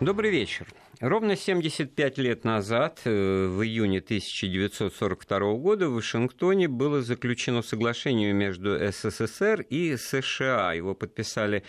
[0.00, 0.68] Добрый вечер.
[1.00, 8.76] Ровно 75 лет назад, э, в июне 1942 года, в Вашингтоне было заключено соглашение между
[8.76, 10.72] СССР и США.
[10.72, 11.62] Его подписали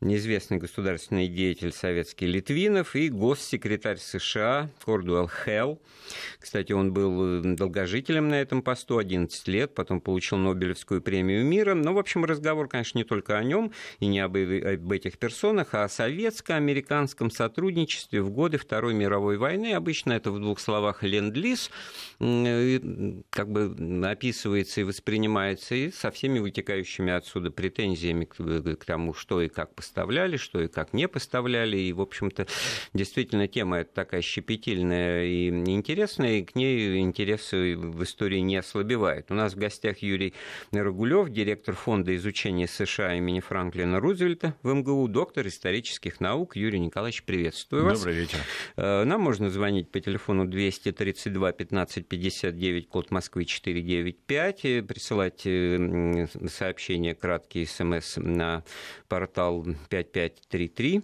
[0.00, 5.80] неизвестный государственный деятель советский Литвинов и госсекретарь США Кордуэлл Хелл.
[6.40, 11.74] Кстати, он был э, долгожителем на этом посту 11 лет, потом получил Нобелевскую премию мира.
[11.74, 13.70] Но, в общем, разговор, конечно, не только о нем
[14.00, 19.74] и не об, об этих персонах, а о советско-американском сотрудничестве в годы Второй мировой войны.
[19.74, 21.70] Обычно это в двух словах ленд-лиз,
[22.18, 29.48] как бы описывается и воспринимается и со всеми вытекающими отсюда претензиями к, тому, что и
[29.48, 31.76] как поставляли, что и как не поставляли.
[31.76, 32.46] И, в общем-то,
[32.94, 39.30] действительно, тема эта такая щепетильная и интересная, и к ней интерес в истории не ослабевает.
[39.30, 40.34] У нас в гостях Юрий
[40.72, 46.56] Рогулев, директор фонда изучения США имени Франклина Рузвельта в МГУ, доктор исторических наук.
[46.56, 47.98] Юрий Николаевич, приветствую вас.
[47.98, 48.38] Добрый вечер.
[48.76, 57.14] Э, нам можно звонить по телефону 232 15 59, код Москвы 495, присылать э, сообщения,
[57.14, 58.64] краткие смс на
[59.08, 61.02] портал 5533.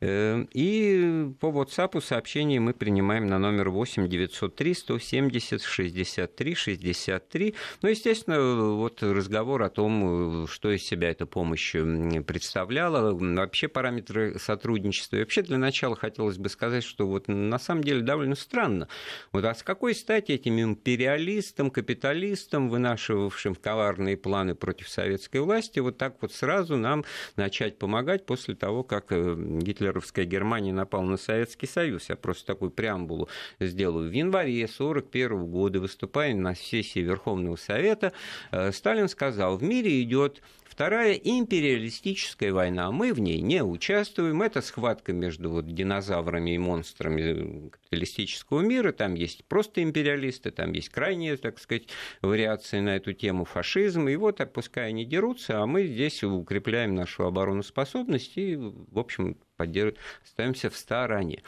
[0.00, 7.54] Э, и по WhatsApp сообщения мы принимаем на номер 8 903 170 63 63.
[7.82, 15.16] Ну, естественно, вот разговор о том, что из себя эта помощь представляла, вообще параметры сотрудничества.
[15.16, 18.88] И вообще для начала хотелось бы сказать, что вот на самом деле довольно странно.
[19.32, 25.98] Вот а с какой стати этим империалистам, капиталистам, вынашивавшим коварные планы против советской власти, вот
[25.98, 27.04] так вот сразу нам
[27.36, 32.08] начать помогать после того, как э, Гитлер гитлеровская Германия напала на Советский Союз.
[32.08, 34.10] Я просто такую преамбулу сделаю.
[34.10, 38.12] В январе 1941 года, выступая на сессии Верховного Совета,
[38.50, 40.42] э, Сталин сказал, в мире идет
[40.78, 42.92] Вторая империалистическая война.
[42.92, 44.42] Мы в ней не участвуем.
[44.42, 48.92] Это схватка между вот динозаврами и монстрами капиталистического мира.
[48.92, 51.88] Там есть просто империалисты, там есть крайние, так сказать,
[52.22, 54.06] вариации на эту тему фашизм.
[54.06, 59.94] И вот пускай они дерутся, а мы здесь укрепляем нашу обороноспособность и, в общем, поддерж...
[60.22, 61.42] остаемся в стороне.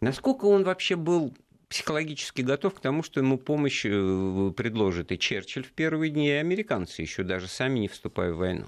[0.00, 1.36] Насколько он вообще был
[1.68, 6.32] психологически готов к тому, что ему помощь э, предложит и Черчилль в первые дни, и
[6.32, 8.66] американцы, еще даже сами не вступая в войну.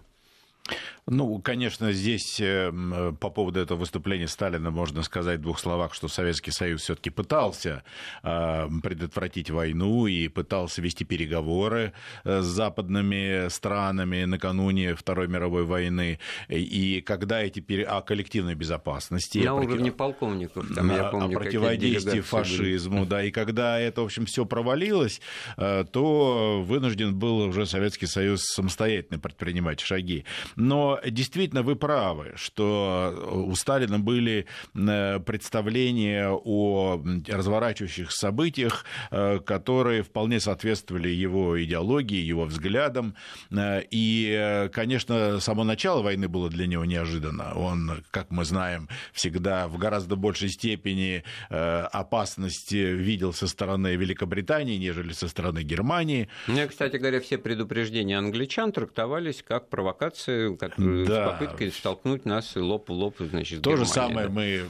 [1.10, 2.70] Ну, конечно, здесь э,
[3.18, 7.82] по поводу этого выступления Сталина можно сказать в двух словах, что Советский Союз все-таки пытался
[8.22, 16.18] э, предотвратить войну и пытался вести переговоры э, с западными странами накануне Второй мировой войны.
[16.48, 17.84] И когда эти пере...
[17.84, 23.08] о коллективной безопасности, на уровне полковников, там, я помню, о противодействии фашизму, были.
[23.08, 25.22] да, и когда это, в общем, все провалилось,
[25.56, 30.26] то вынужден был уже Советский Союз самостоятельно предпринимать шаги.
[30.56, 40.02] Но действительно вы правы, что у Сталина были э, представления о разворачивающих событиях, э, которые
[40.02, 43.14] вполне соответствовали его идеологии, его взглядам.
[43.50, 47.54] Э, и, конечно, само начало войны было для него неожиданно.
[47.54, 55.12] Он, как мы знаем, всегда в гораздо большей степени опасности видел со стороны Великобритании, нежели
[55.12, 56.28] со стороны Германии.
[56.46, 61.28] Мне, кстати говоря, все предупреждения англичан трактовались как провокации, как да.
[61.28, 64.32] с попыткой столкнуть нас лоб в лоб, значит, То же самое да.
[64.32, 64.62] мы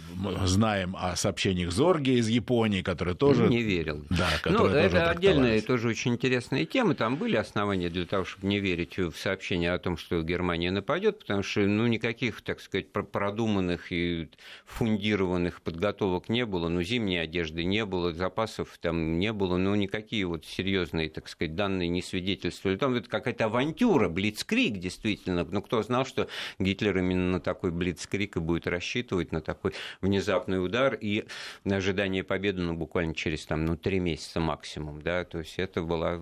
[0.47, 3.49] знаем о сообщениях Зорги из Японии, которые тоже...
[3.49, 4.05] Не верил.
[4.11, 6.95] Да, ну, это отдельная тоже очень интересная тема.
[6.95, 11.21] Там были основания для того, чтобы не верить в сообщения о том, что Германия нападет,
[11.21, 14.29] потому что ну, никаких, так сказать, продуманных и
[14.67, 20.25] фундированных подготовок не было, ну, зимней одежды не было, запасов там не было, ну, никакие
[20.27, 22.77] вот серьезные, так сказать, данные не свидетельствовали.
[22.77, 25.45] Там это какая-то авантюра, блицкрик, действительно.
[25.45, 30.65] Ну, кто знал, что Гитлер именно на такой блицкрик и будет рассчитывать, на такой внезапный
[30.65, 31.27] удар и
[31.65, 35.83] на ожидание победы, ну, буквально через там, ну, три месяца максимум, да, то есть это
[35.83, 36.21] была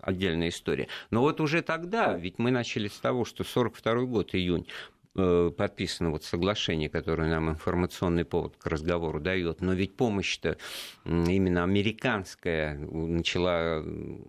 [0.00, 0.88] отдельная история.
[1.10, 4.66] Но вот уже тогда, ведь мы начали с того, что 42 год, июнь,
[5.56, 10.56] подписано вот соглашение, которое нам информационный повод к разговору дает, но ведь помощь-то
[11.04, 13.84] именно американская начала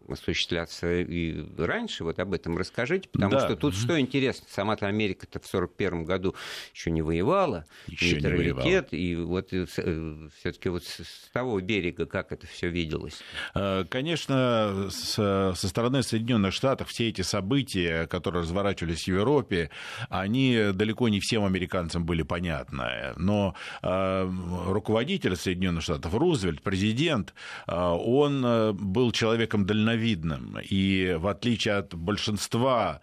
[0.07, 3.41] осуществляться и раньше, вот об этом расскажите, потому да.
[3.41, 6.35] что тут что интересно, сама-то Америка-то в 1941 году
[6.73, 12.31] еще не воевала, еще нейтралитет, и вот э, э, все-таки вот с того берега как
[12.31, 13.21] это все виделось?
[13.89, 19.69] Конечно, со стороны Соединенных Штатов все эти события, которые разворачивались в Европе,
[20.09, 23.13] они далеко не всем американцам были понятны.
[23.17, 23.53] Но
[23.83, 27.33] руководитель Соединенных Штатов, Рузвельт, президент,
[27.67, 30.57] он был человеком дальновидным.
[30.67, 33.01] И в отличие от большинства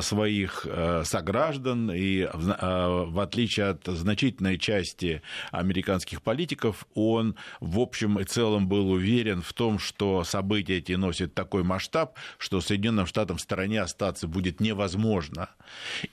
[0.00, 0.66] своих
[1.04, 8.90] сограждан и в отличие от значительной части американских политиков, он в общем и целом был
[8.90, 14.28] уверен в том, что события эти носят такой масштаб, что Соединенным Штатам в стороне остаться
[14.28, 15.48] будет невозможно.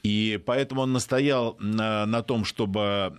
[0.01, 3.13] И поэтому он настоял на, на том, чтобы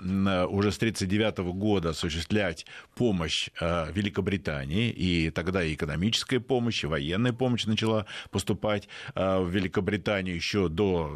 [0.50, 7.32] уже с 1939 года осуществлять помощь э, Великобритании, и тогда и экономическая помощь, и военная
[7.32, 11.11] помощь начала поступать э, в Великобританию еще до,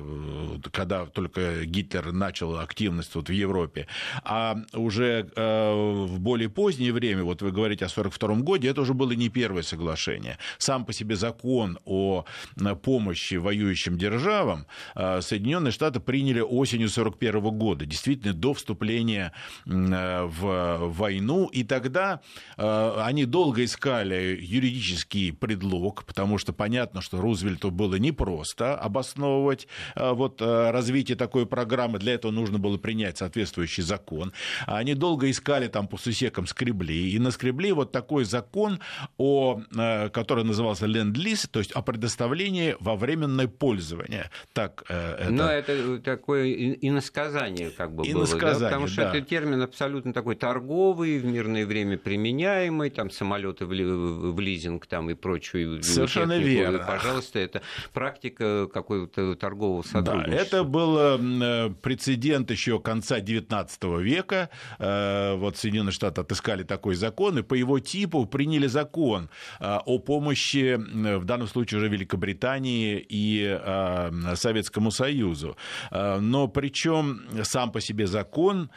[0.64, 3.86] э, когда только Гитлер начал активность вот в Европе.
[4.24, 9.12] А уже в более позднее время, вот вы говорите о 1942 годе, это уже было
[9.12, 10.38] не первое соглашение.
[10.58, 12.24] Сам по себе закон о
[12.82, 19.32] помощи воюющим державам Соединенные Штаты приняли осенью 1941 года, действительно до вступления
[19.64, 21.46] в войну.
[21.46, 22.20] И тогда
[22.56, 31.16] они долго искали юридический предлог, потому что понятно, что Рузвельту было непросто обосновывать вот развитие
[31.16, 31.98] такой программы.
[31.98, 34.32] Для этого нужно было принять соответствующий закон.
[34.66, 38.80] Они долго искали там по сусекам скребли, и наскребли вот такой закон,
[39.16, 39.60] о,
[40.12, 44.30] который назывался ленд-лиз, то есть о предоставлении во временное пользование.
[44.52, 45.32] Так, э, это...
[45.32, 46.00] Но это
[46.38, 48.58] такое иносказание как бы было, да?
[48.58, 49.10] потому что да.
[49.10, 55.10] это термин абсолютно такой торговый, в мирное время применяемый, там самолеты в, в лизинг там
[55.10, 56.60] и прочую Совершенно технику.
[56.60, 56.84] верно.
[56.86, 57.62] Пожалуйста, это
[57.92, 60.36] практика какого-то торгового сотрудничества.
[60.36, 64.50] Да, это был э, прецедент еще конца XIX века.
[64.78, 69.28] Э, вот Соединенные Штаты отыскали такой закон, и по его типу приняли закон
[69.60, 73.58] о помощи, в данном случае уже Великобритании и
[74.34, 75.56] Советскому Союзу.
[76.28, 78.70] Но причем сам по себе закон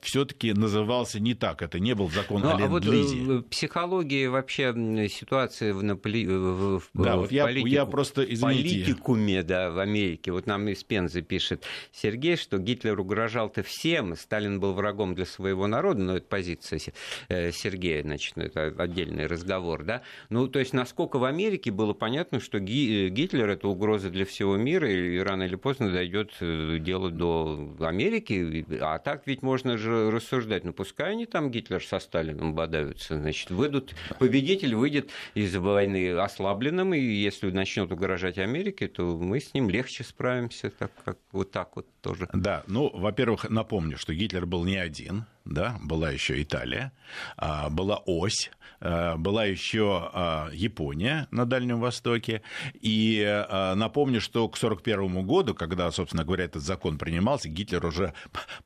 [0.00, 1.62] все-таки назывался не так.
[1.62, 3.22] Это не был закон ну, о ленд-лизе.
[3.22, 4.72] А вот психология вообще
[5.08, 6.26] ситуации в, поли...
[6.26, 7.66] в, да, в вот я, политику...
[7.68, 8.84] я просто, извините.
[8.84, 10.32] политикуме да, в Америке.
[10.32, 15.66] Вот нам из Пензы пишет Сергей, что Гитлер угрожал-то всем, Сталин был врагом для своего
[15.66, 16.80] народа, но это позиция
[17.28, 20.02] э, Сергея, значит, ну, это отдельный разговор, да.
[20.30, 24.90] Ну, то есть, насколько в Америке было понятно, что Гитлер– это угроза для всего мира,
[24.90, 30.64] и рано или поздно дойдет э, дело до Америки, а так ведь можно же рассуждать,
[30.64, 36.94] ну, пускай они там, Гитлер со Сталином бодаются, значит, выйдут, победитель выйдет из войны ослабленным,
[36.94, 41.76] и если начнет угрожать Америке, то мы с ним легче справимся, так как вот так
[41.76, 42.28] вот тоже.
[42.32, 46.92] Да, ну, во-первых, напомню, что Гитлер был не один, да, была еще Италия,
[47.36, 48.50] а, была ось,
[48.80, 52.42] а, была еще а, Япония на Дальнем Востоке.
[52.80, 53.44] И
[53.76, 58.12] напомню, что к 1941 году, когда, собственно говоря, этот закон принимался, Гитлер уже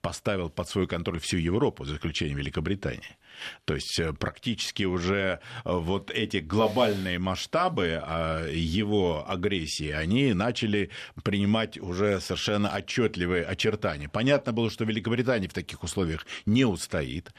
[0.01, 3.17] поставил под свой контроль всю Европу, за исключением Великобритании.
[3.65, 10.91] То есть э, практически уже э, вот эти глобальные масштабы а, его агрессии, они начали
[11.23, 14.09] принимать уже совершенно отчетливые очертания.
[14.09, 17.33] Понятно было, что Великобритания в таких условиях не устоит.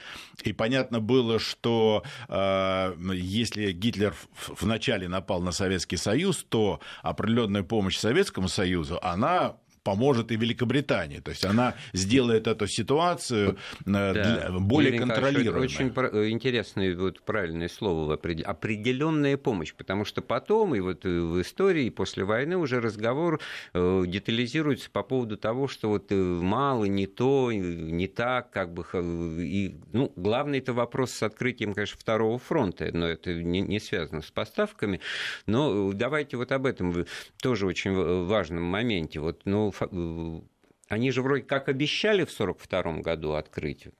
[0.44, 4.16] И понятно было, что э, если Гитлер
[4.60, 11.20] вначале напал на Советский Союз, то определенная помощь Советскому Союзу, она поможет и Великобритании.
[11.20, 14.50] То есть она сделает эту ситуацию э, да.
[14.60, 15.64] более контролируемой.
[15.64, 15.88] Очень
[16.32, 22.58] интересное, вот правильное слово, определенная помощь, потому что потом, и вот в истории, после войны
[22.58, 23.42] уже разговор
[23.74, 28.86] э, детализируется по поводу того, что вот э, мало, не то, не так, как бы,
[28.94, 34.22] и, ну, главный это вопрос с открытием, конечно, второго фронта, но это не, не связано
[34.22, 35.02] с поставками,
[35.46, 37.06] но давайте вот об этом
[37.42, 39.20] тоже очень важном моменте.
[39.20, 43.92] Вот, ну, Э, они же вроде как обещали в 1942 году открыть э,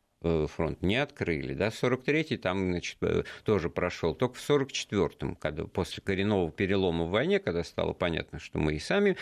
[0.48, 1.54] фронт не открыли.
[1.54, 1.68] Да?
[1.68, 4.16] 43-й там значит, э, тоже прошел.
[4.16, 8.80] Только в 44-м, когда, после коренного перелома в войне, когда стало понятно, что мы и
[8.80, 9.18] сами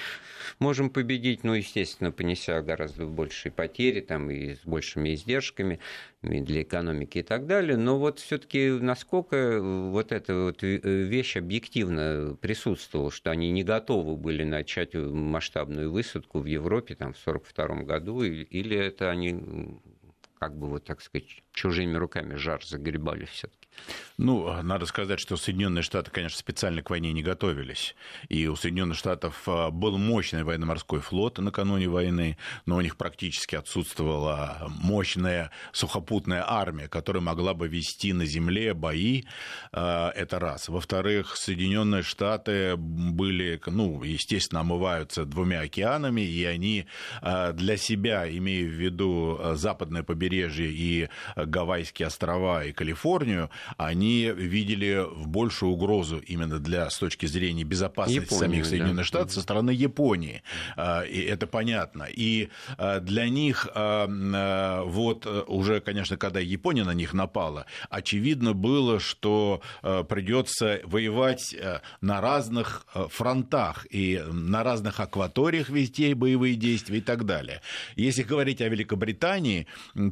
[0.60, 5.80] можем победить, ну, естественно, понеся гораздо большие потери там, и с большими издержками,
[6.22, 7.78] для экономики и так далее.
[7.78, 14.44] Но вот все-таки насколько вот эта вот вещь объективно присутствовала, что они не готовы были
[14.44, 19.80] начать масштабную высадку в Европе там, в 1942 году, или это они
[20.42, 23.61] как бы вот так сказать, чужими руками жар загребали все-таки.
[24.18, 27.96] Ну, надо сказать, что Соединенные Штаты, конечно, специально к войне не готовились.
[28.30, 32.38] И у Соединенных Штатов а, был мощный военно-морской флот накануне войны,
[32.68, 39.24] но у них практически отсутствовала мощная сухопутная армия, которая могла бы вести на земле бои.
[39.72, 40.70] А, это раз.
[40.70, 46.86] Во-вторых, Соединенные Штаты были, ну, естественно, омываются двумя океанами, и они
[47.22, 55.06] а, для себя, имея в виду западное побережье и Гавайские острова и Калифорнию, они видели
[55.10, 59.04] в большую угрозу именно для, с точки зрения безопасности Японию, самих Соединенных да.
[59.04, 60.44] Штатов со стороны Японии.
[60.76, 62.04] А, и это понятно.
[62.04, 69.00] И а, для них а, вот уже, конечно, когда Япония на них напала, очевидно было,
[69.00, 71.56] что придется воевать
[72.02, 77.62] на разных фронтах и на разных акваториях вести боевые действия и так далее.
[77.96, 79.68] Если говорить о Великобритании,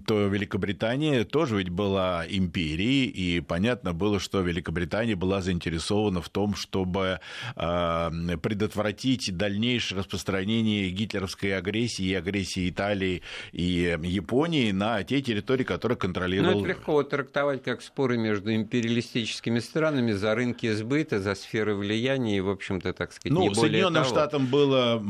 [0.05, 6.55] то Великобритания тоже ведь была империей, и понятно было, что Великобритания была заинтересована в том,
[6.55, 7.19] чтобы
[7.55, 15.97] а, предотвратить дальнейшее распространение гитлеровской агрессии и агрессии Италии и Японии на те территории, которые
[15.97, 16.51] контролировал...
[16.53, 22.37] Ну, это легко трактовать как споры между империалистическими странами за рынки сбыта, за сферы влияния
[22.37, 24.15] и, в общем-то, так сказать, ну, не Соединенным того.
[24.15, 25.01] Штатам было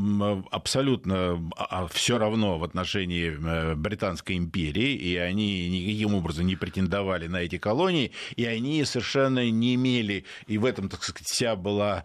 [0.52, 7.28] абсолютно а, все равно в отношении э, Британской империи, и они никаким образом не претендовали
[7.28, 12.04] на эти колонии, и они совершенно не имели, и в этом, так сказать, вся была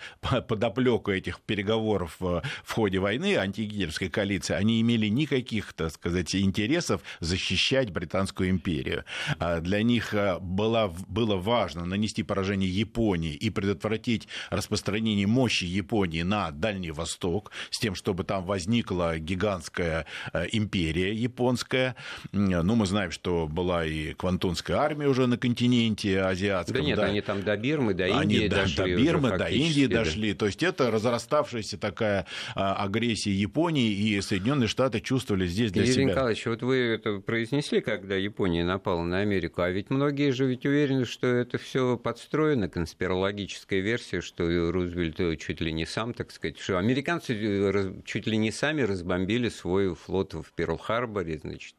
[0.49, 7.91] подоплека этих переговоров в ходе войны антигитлеровской коалиции, они имели никаких, так сказать, интересов защищать
[7.91, 9.05] Британскую империю.
[9.39, 16.23] А для них а, было, было важно нанести поражение Японии и предотвратить распространение мощи Японии
[16.23, 21.97] на Дальний Восток, с тем, чтобы там возникла гигантская а, империя японская.
[22.33, 26.77] Ну, мы знаем, что была и Квантунская армия уже на континенте азиатском.
[26.77, 27.05] Да нет, да.
[27.05, 28.95] они там до Бирмы, до Индии они дошли.
[28.95, 30.05] До Бирмы, до Индии да.
[30.05, 30.35] дошли.
[30.35, 35.95] То есть это разраставшаяся такая а, агрессия Японии, и Соединенные Штаты чувствовали здесь для Юрий
[35.95, 36.05] себя.
[36.05, 40.67] Николаевич, вот вы это произнесли, когда Япония напала на Америку, а ведь многие же ведь
[40.67, 46.59] уверены, что это все подстроено, конспирологическая версия, что Рузвельт чуть ли не сам, так сказать,
[46.59, 51.75] что американцы э, чуть ли не сами разбомбили свой флот в Перл-Харборе, значит,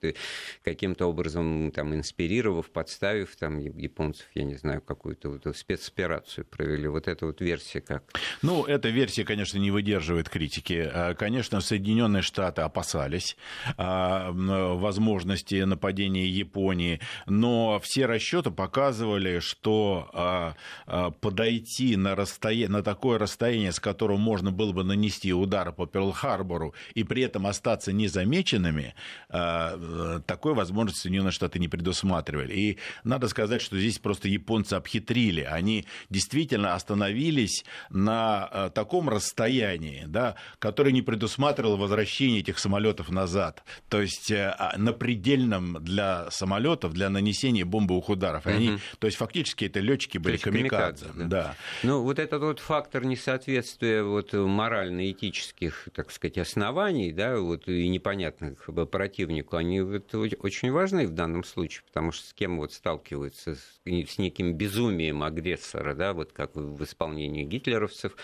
[0.64, 6.88] каким-то образом там инспирировав, подставив там японцев, я не знаю, какую-то вот спецоперацию провели.
[6.88, 8.04] Вот эта вот версия как?
[8.42, 10.90] Ну, эта версия, конечно, не выдерживает критики.
[10.92, 13.38] А, конечно, Соединенные Штаты опасались
[13.78, 23.18] а, возможности нападения Японии, но все расчеты показывали, что а, подойти на, расстояние, на такое
[23.18, 28.96] расстояние, с которого можно было бы нанести удар по Перл-Харбору и при этом остаться незамеченными,
[29.30, 32.54] такой возможности Соединенные Штаты не предусматривали.
[32.54, 35.42] И надо сказать, что здесь просто японцы обхитрили.
[35.42, 43.64] Они действительно остановились на э, таком расстоянии, да, которое не предусматривало возвращение этих самолетов назад.
[43.90, 48.46] То есть э, а, на предельном для самолетов, для нанесения бомбовых ударов.
[48.46, 48.80] Они, угу.
[49.00, 51.06] То есть фактически это летчики были камикадзе.
[51.06, 51.44] камикадзе да.
[51.44, 51.56] да.
[51.82, 58.70] Ну, вот этот вот фактор несоответствия вот морально-этических, так сказать, оснований, да, вот и непонятных
[58.92, 63.56] противнику, они вот очень важны в данном случае, потому что с кем вот сталкиваются
[64.04, 68.16] с неким безумием агрессора, да, вот как в исполнении гитлеровцев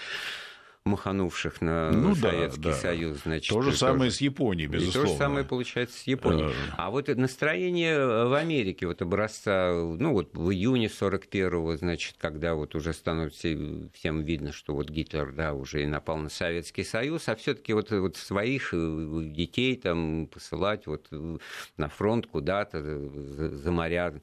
[0.83, 2.75] маханувших на ну, Советский да, да.
[2.75, 3.19] Союз.
[3.23, 4.15] Значит, то же самое тоже.
[4.15, 5.07] с Японией, безусловно.
[5.07, 6.49] И то же самое получается с Японией.
[6.49, 6.53] Э.
[6.77, 12.73] А вот настроение в Америке, вот образца, ну вот в июне 41-го, значит, когда вот
[12.73, 13.49] уже становится
[13.93, 17.73] всем видно, что вот Гитлер, да, уже и напал на Советский Союз, а все таки
[17.73, 21.07] вот, вот своих э, детей там посылать вот
[21.77, 24.13] на фронт куда-то за, за моря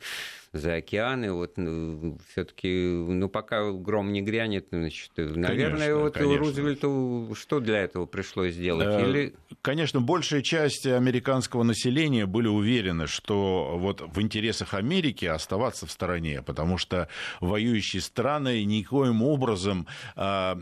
[0.52, 1.32] за океаны.
[1.32, 6.38] Вот ну, все-таки, ну, пока гром не грянет, значит, наверное, конечно, вот конечно.
[6.38, 8.88] Рузвельту что для этого пришлось сделать?
[8.88, 9.34] Э, Или...
[9.62, 16.42] Конечно, большая часть американского населения были уверены, что вот в интересах Америки оставаться в стороне,
[16.42, 17.08] потому что
[17.40, 19.86] воюющие страны никоим образом
[20.16, 20.56] а,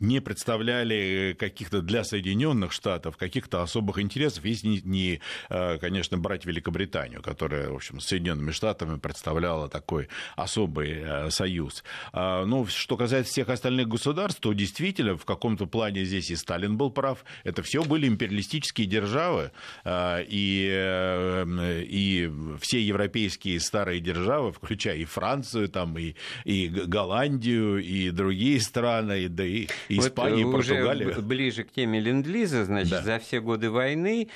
[0.00, 7.22] не представляли каких-то для Соединенных Штатов каких-то особых интересов, если не, э, конечно, брать Великобританию,
[7.22, 11.84] которая, в общем, с Соединенными Штатами представляла такой особый э, союз.
[12.12, 16.76] А, ну, что касается всех остальных государств, то действительно в каком-то плане здесь и Сталин
[16.76, 17.24] был прав.
[17.44, 19.52] Это все были империалистические державы,
[19.84, 26.14] а, и, э, и все европейские старые державы, включая и Францию, там, и,
[26.44, 31.20] и Голландию, и другие страны, да и Испания, вот уже Португалия.
[31.20, 33.02] ближе к теме ленд-лиза, значит, да.
[33.02, 34.28] за все годы войны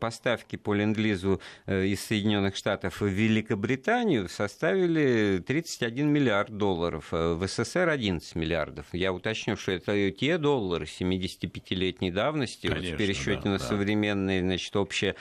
[0.00, 8.34] поставки по ленд-лизу из Соединенных Штатов в Великобританию составили 31 миллиард долларов, в СССР 11
[8.34, 8.86] миллиардов.
[8.92, 13.64] Я уточню, что это те доллары 75-летней давности, Конечно, вот в пересчете да, на да.
[13.64, 15.14] современный, значит, общий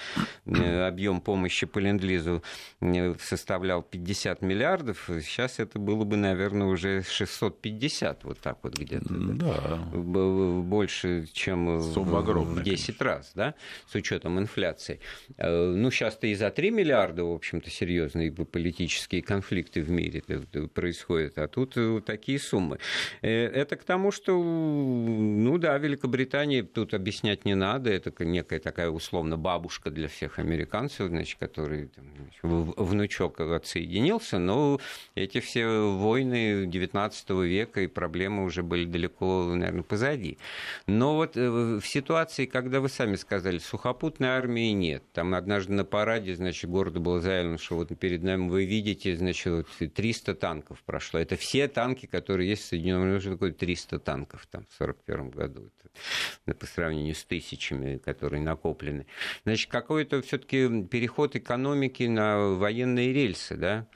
[0.46, 2.44] объем помощи по ленд-лизу
[3.20, 9.14] составлял 50 миллиардов, сейчас это было бы, наверное, уже 650, вот так вот где-то.
[9.14, 9.73] Да.
[9.76, 13.06] Больше, чем Сумма в 10 конечно.
[13.06, 13.56] раз, да,
[13.88, 15.00] с учетом инфляции.
[15.38, 20.24] Э, ну, сейчас-то и за 3 миллиарда, в общем-то, серьезные политические конфликты в мире
[20.74, 22.80] происходят, а тут э, такие суммы.
[23.22, 28.90] Э, это к тому, что, ну да, Великобритания тут объяснять не надо, это некая такая
[28.90, 32.06] условно бабушка для всех американцев, значит, который там,
[32.42, 34.80] внучок отсоединился, но
[35.16, 40.38] эти все войны XIX века и проблемы уже были далеко, наверное, позади.
[40.88, 45.86] Но вот э, в ситуации, когда вы сами сказали, сухопутной армии нет, там однажды на
[45.86, 50.84] параде, значит, города было заявлено, что вот перед нами вы видите, значит, вот 300 танков
[50.86, 51.20] прошло.
[51.20, 55.70] Это все танки, которые есть в Соединенных Штатах, такое 300 танков там в 1941 году,
[56.46, 59.06] это, по сравнению с тысячами, которые накоплены.
[59.46, 63.88] Значит, какой-то все-таки переход экономики на военные рельсы, да?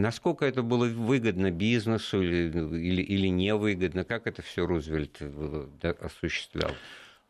[0.00, 4.04] Насколько это было выгодно бизнесу или, или, или невыгодно?
[4.04, 6.74] Как это все Рузвельт э, осуществлял?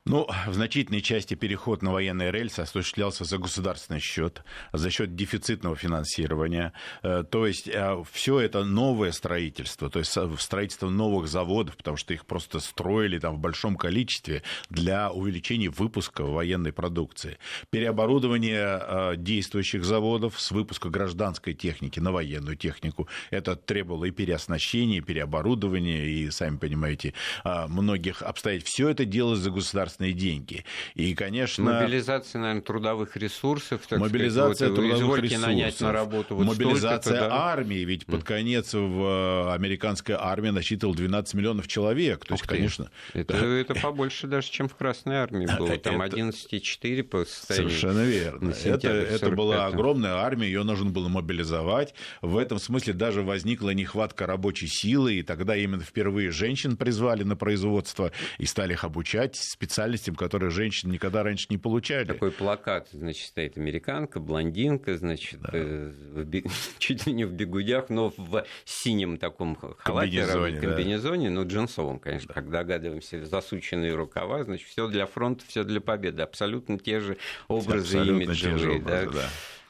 [0.06, 4.42] Ну, в значительной части переход на военные рельсы осуществлялся за государственный счет,
[4.72, 6.72] за счет дефицитного финансирования.
[7.02, 12.14] Э, то есть э, все это новое строительство, то есть строительство новых заводов, потому что
[12.14, 17.36] их просто строили там в большом количестве для увеличения выпуска военной продукции.
[17.68, 23.06] Переоборудование э, действующих заводов с выпуска гражданской техники на военную технику.
[23.28, 27.12] Это требовало и переоснащения, и переоборудования, и, сами понимаете,
[27.44, 28.72] многих обстоятельств.
[28.72, 30.64] Все это делалось за государственный государственные деньги.
[30.94, 31.64] И, конечно...
[31.64, 33.82] Мобилизация, наверное, трудовых ресурсов.
[33.88, 35.48] Так мобилизация сказать, вот, трудовых ресурсов.
[35.48, 37.84] нанять на работу вот Мобилизация армии.
[37.84, 42.24] Ведь под конец в американская армия насчитывала 12 миллионов человек.
[42.24, 42.90] То есть, конечно...
[43.14, 45.76] Это, это побольше даже, чем в Красной армии было.
[45.78, 48.54] Там 11,4 по состоянию Совершенно верно.
[48.64, 51.94] Это, это была огромная армия, ее нужно было мобилизовать.
[52.22, 57.36] В этом смысле даже возникла нехватка рабочей силы, и тогда именно впервые женщин призвали на
[57.36, 62.04] производство и стали их обучать специально специальностям, которые женщины никогда раньше не получали.
[62.04, 65.50] Такой плакат, значит, стоит американка, блондинка, значит, да.
[65.52, 66.42] э, в,
[66.78, 69.78] чуть ли не в бегудях, но в синем таком халате,
[70.20, 71.34] комбинезоне, комбинезоне да.
[71.34, 72.34] ну, джинсовом, конечно, да.
[72.34, 76.22] как догадываемся, засученные рукава, значит, все для фронта, все для победы.
[76.22, 77.16] Абсолютно те же
[77.48, 78.58] образы Абсолютно имиджевые.
[78.58, 79.12] Те же образы, да.
[79.12, 79.28] Да.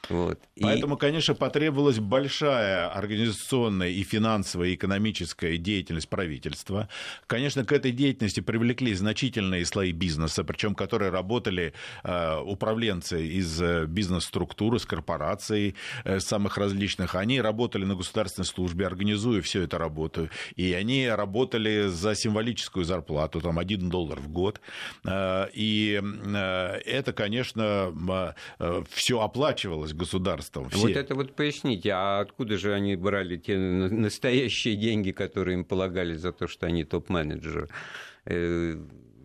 [0.09, 0.41] Вот.
[0.61, 0.99] Поэтому, и...
[0.99, 6.89] конечно, потребовалась большая организационная и финансовая, и экономическая деятельность правительства.
[7.27, 13.87] Конечно, к этой деятельности привлекли значительные слои бизнеса, причем которые работали э, управленцы из э,
[13.87, 17.15] бизнес-структуры, с корпораций э, самых различных.
[17.15, 20.29] Они работали на государственной службе, организуя всю эту работу.
[20.57, 24.61] И они работали за символическую зарплату, там, 1 доллар в год.
[25.07, 26.03] И
[26.85, 28.35] это, конечно,
[28.91, 30.69] все оплачивалось государством.
[30.71, 30.81] Все.
[30.81, 36.15] Вот это вот поясните, а откуда же они брали те настоящие деньги, которые им полагали
[36.15, 37.69] за то, что они топ-менеджеры?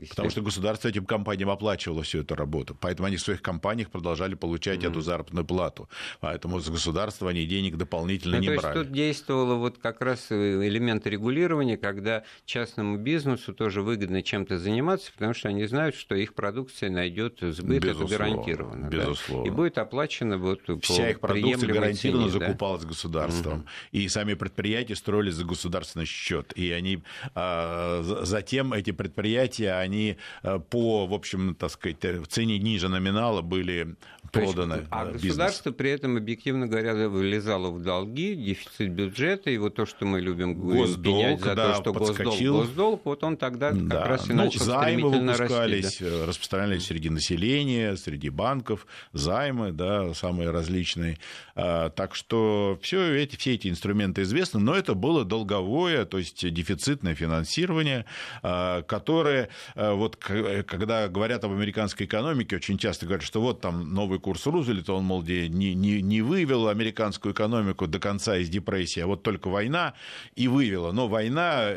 [0.01, 2.75] Э, Потому что государство этим компаниям оплачивало всю эту работу.
[2.79, 4.89] Поэтому они в своих компаниях продолжали получать mm-hmm.
[4.89, 5.89] эту заработную плату.
[6.19, 8.77] Поэтому с государства они денег дополнительно ну, не то брали.
[8.77, 15.11] Есть тут действовало вот как раз элемент регулирования, когда частному бизнесу тоже выгодно чем-то заниматься,
[15.13, 18.87] потому что они знают, что их продукция найдет сбыт, безусловно, это гарантированно.
[18.87, 19.43] Безусловно.
[19.45, 19.49] Да?
[19.49, 22.87] И будет оплачено вот Вся их продукция гарантированно цене, закупалась да?
[22.87, 23.59] государством.
[23.59, 23.89] Mm-hmm.
[23.91, 26.53] И сами предприятия строились за государственный счет.
[26.55, 27.03] И они
[27.33, 33.41] а, затем эти предприятия, они э, по, в общем, так сказать, в цене ниже номинала
[33.41, 33.95] были
[34.31, 34.73] проданы.
[34.73, 39.85] Есть, а государство при этом, объективно говоря, вылезало в долги, дефицит бюджета, и вот то,
[39.85, 42.57] что мы любим госдолг, за да, то, что подскочил.
[42.57, 43.97] госдолг, госдолг, вот он тогда да.
[43.97, 46.25] как раз и ну, начал займы выпускались, расти, да.
[46.25, 51.17] распространялись среди населения, среди банков, займы, да, самые различные.
[51.55, 56.47] А, так что все эти, все эти инструменты известны, но это было долговое, то есть
[56.51, 58.05] дефицитное финансирование,
[58.41, 63.93] а, которое Э, вот когда говорят об американской экономике, очень часто говорят, что вот там
[63.93, 69.01] новый курс Рузвельта, он, мол, не, не, не вывел американскую экономику до конца из депрессии,
[69.01, 69.93] а вот только война
[70.35, 70.91] и вывела.
[70.91, 71.71] Но война,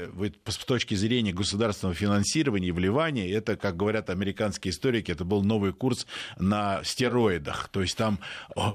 [0.46, 5.72] с точки зрения государственного финансирования и вливания, это, как говорят американские историки, это был новый
[5.72, 6.06] курс
[6.38, 7.68] на стероидах.
[7.68, 8.20] То есть там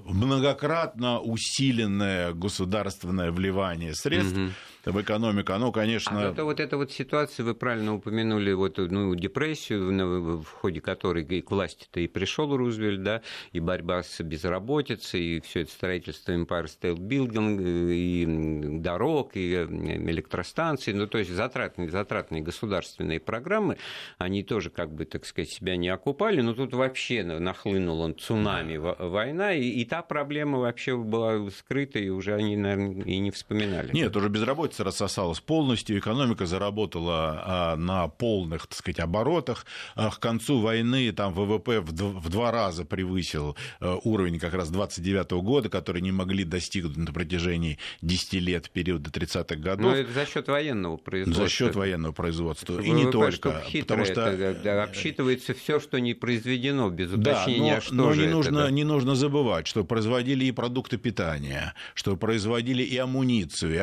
[0.05, 4.37] многократно усиленное государственное вливание средств.
[4.37, 4.51] Угу
[4.91, 6.19] в экономику, оно, конечно...
[6.19, 11.23] А это вот эта вот ситуация, вы правильно упомянули, вот, ну, депрессию, в ходе которой
[11.23, 16.33] и к власти-то и пришел Рузвельт, да, и борьба с безработицей, и все это строительство
[16.33, 23.77] Empire State Building, и дорог, и электростанций, ну, то есть затратные, затратные государственные программы,
[24.17, 28.77] они тоже, как бы, так сказать, себя не окупали, но тут вообще нахлынул он цунами
[28.77, 33.91] война, и, и та проблема вообще была скрыта, и уже они, наверное, и не вспоминали.
[33.93, 39.65] Нет, уже безработица рассосалась полностью, экономика заработала а, на полных, так сказать, оборотах.
[39.95, 45.31] А к концу войны там ВВП в, два раза превысил а, уровень как раз 29
[45.43, 49.91] года, который не могли достигнуть на протяжении 10 лет периода 30-х годов.
[49.91, 51.43] Но это за счет военного производства.
[51.43, 52.79] За счет военного производства.
[52.81, 53.63] И не только.
[53.81, 58.21] Потому что это, обсчитывается все, что не произведено, без уточнения, да, но, что но же
[58.21, 58.71] не это, нужно, да?
[58.71, 63.77] не нужно забывать, что производили и продукты питания, что производили и амуницию, и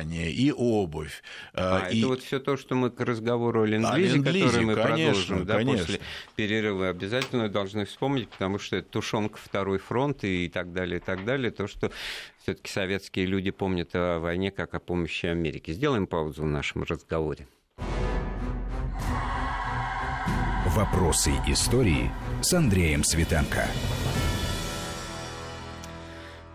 [0.00, 1.22] обмунирование, и обувь.
[1.54, 1.98] А, и...
[1.98, 5.46] это вот все то, что мы к разговору о ленд-лизе, ленд который мы конечно, продолжим
[5.46, 5.86] да, конечно.
[5.86, 6.00] после
[6.36, 11.24] перерыва, обязательно должны вспомнить, потому что это тушенка второй фронт и так далее, и так
[11.24, 11.90] далее, то, что
[12.42, 15.72] все-таки советские люди помнят о войне как о помощи Америки.
[15.72, 17.46] Сделаем паузу в нашем разговоре.
[20.66, 22.10] Вопросы истории
[22.42, 23.66] с Андреем Светенко.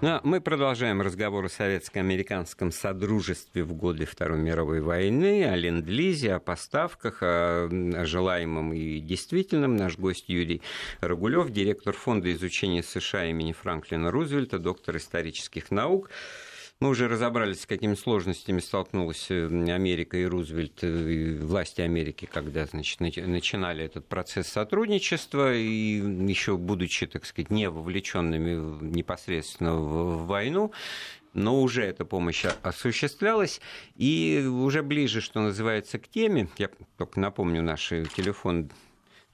[0.02, 6.40] Ну, мы продолжаем разговор о советско-американском содружестве в годы Второй мировой войны, о ленд-лизе, о
[6.40, 7.70] поставках, о
[8.04, 9.78] желаемом и действительном.
[9.78, 10.62] Наш гость Юрий
[11.00, 16.10] Рогулев, директор Фонда изучения США имени Франклина Рузвельта, доктор исторических наук.
[16.82, 22.28] Мы уже разобрались, с какими сложностями столкнулась э, Америка и Рузвельт, э, и власти Америки,
[22.30, 30.28] когда значит, начинали этот процесс сотрудничества, и еще будучи, так сказать, не вовлеченными непосредственно в
[30.28, 30.74] войну,
[31.34, 33.62] но уже эта помощь осуществлялась.
[33.96, 38.70] И уже ближе, что называется, к теме, я только напомню наш телефон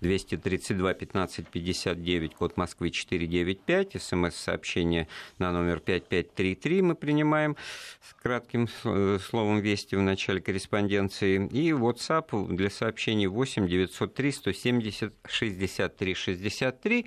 [0.01, 7.55] 232 15 59, код Москвы 495, смс-сообщение на номер 5533 мы принимаем
[8.01, 15.13] с кратким э, словом «Вести» в начале корреспонденции, и WhatsApp для сообщений 8 903 170
[15.27, 17.05] 63 63.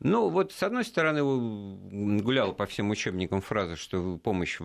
[0.00, 4.58] Ну, вот, с одной стороны, гуляла по всем учебникам фраза, что помощь,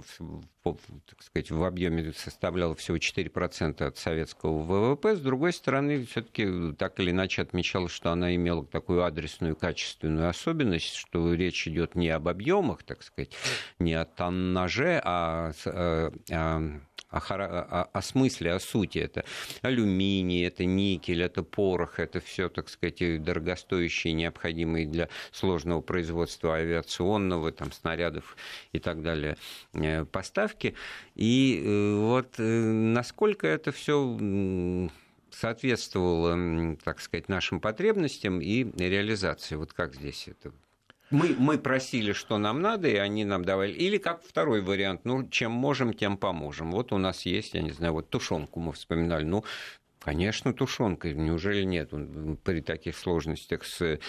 [0.63, 5.15] так сказать, в объеме составляла всего 4% от советского ВВП.
[5.15, 10.29] С другой стороны, все таки так или иначе отмечалось, что она имела такую адресную качественную
[10.29, 13.35] особенность, что речь идет не об объемах, так сказать,
[13.79, 16.79] не о тоннаже, а о, о
[17.13, 18.99] о, о, о смысле, о сути.
[18.99, 19.23] Это
[19.61, 27.51] алюминий, это никель, это порох, это все, так сказать, дорогостоящие, необходимые для сложного производства авиационного,
[27.51, 28.35] там, снарядов
[28.71, 29.37] и так далее
[29.73, 30.75] э, поставки.
[31.15, 34.89] И э, вот э, насколько это все
[35.29, 39.55] соответствовало, так сказать, нашим потребностям и реализации.
[39.55, 40.53] Вот как здесь это
[41.13, 43.71] мы, мы просили, что нам надо, и они нам давали.
[43.71, 46.71] Или как второй вариант, ну, чем можем, тем поможем.
[46.71, 49.23] Вот у нас есть, я не знаю, вот тушенку мы вспоминали.
[49.23, 49.45] Ну,
[49.99, 51.91] конечно, тушенка, неужели нет?
[52.43, 53.99] При таких сложностях с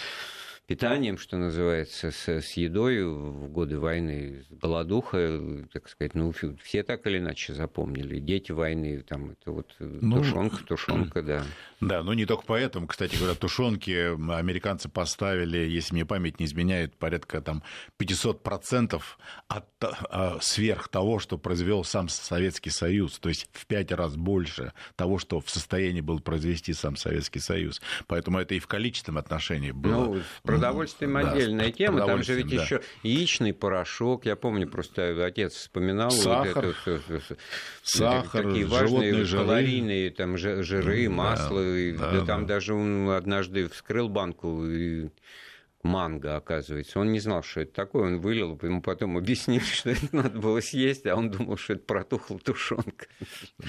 [0.66, 7.06] питанием, что называется, с, с едой в годы войны, голодуха, так сказать, ну, все так
[7.06, 8.18] или иначе запомнили.
[8.18, 11.44] Дети войны, там, это вот ну, тушенка, тушенка, да.
[11.80, 16.96] Да, но не только поэтому, кстати говоря, тушенки американцы поставили, если мне память не изменяет,
[16.96, 17.62] порядка там
[17.98, 19.02] 500%
[19.48, 24.72] от, а, сверх того, что произвел сам Советский Союз, то есть в пять раз больше
[24.96, 27.82] того, что в состоянии был произвести сам Советский Союз.
[28.06, 30.14] Поэтому это и в количественном отношении было.
[30.14, 30.22] Ну,
[30.54, 32.62] продовольствием да, отдельная тема, там же ведь да.
[32.62, 37.36] еще яичный порошок, я помню, просто отец вспоминал Сахар, вот это,
[37.82, 44.08] сахар такие важные калорийные там жиры, масло, да, да, да, там даже он однажды вскрыл
[44.08, 45.08] банку и
[45.84, 46.98] манго, оказывается.
[46.98, 50.60] Он не знал, что это такое, он вылил, ему потом объяснили, что это надо было
[50.60, 53.06] съесть, а он думал, что это протухла тушенка.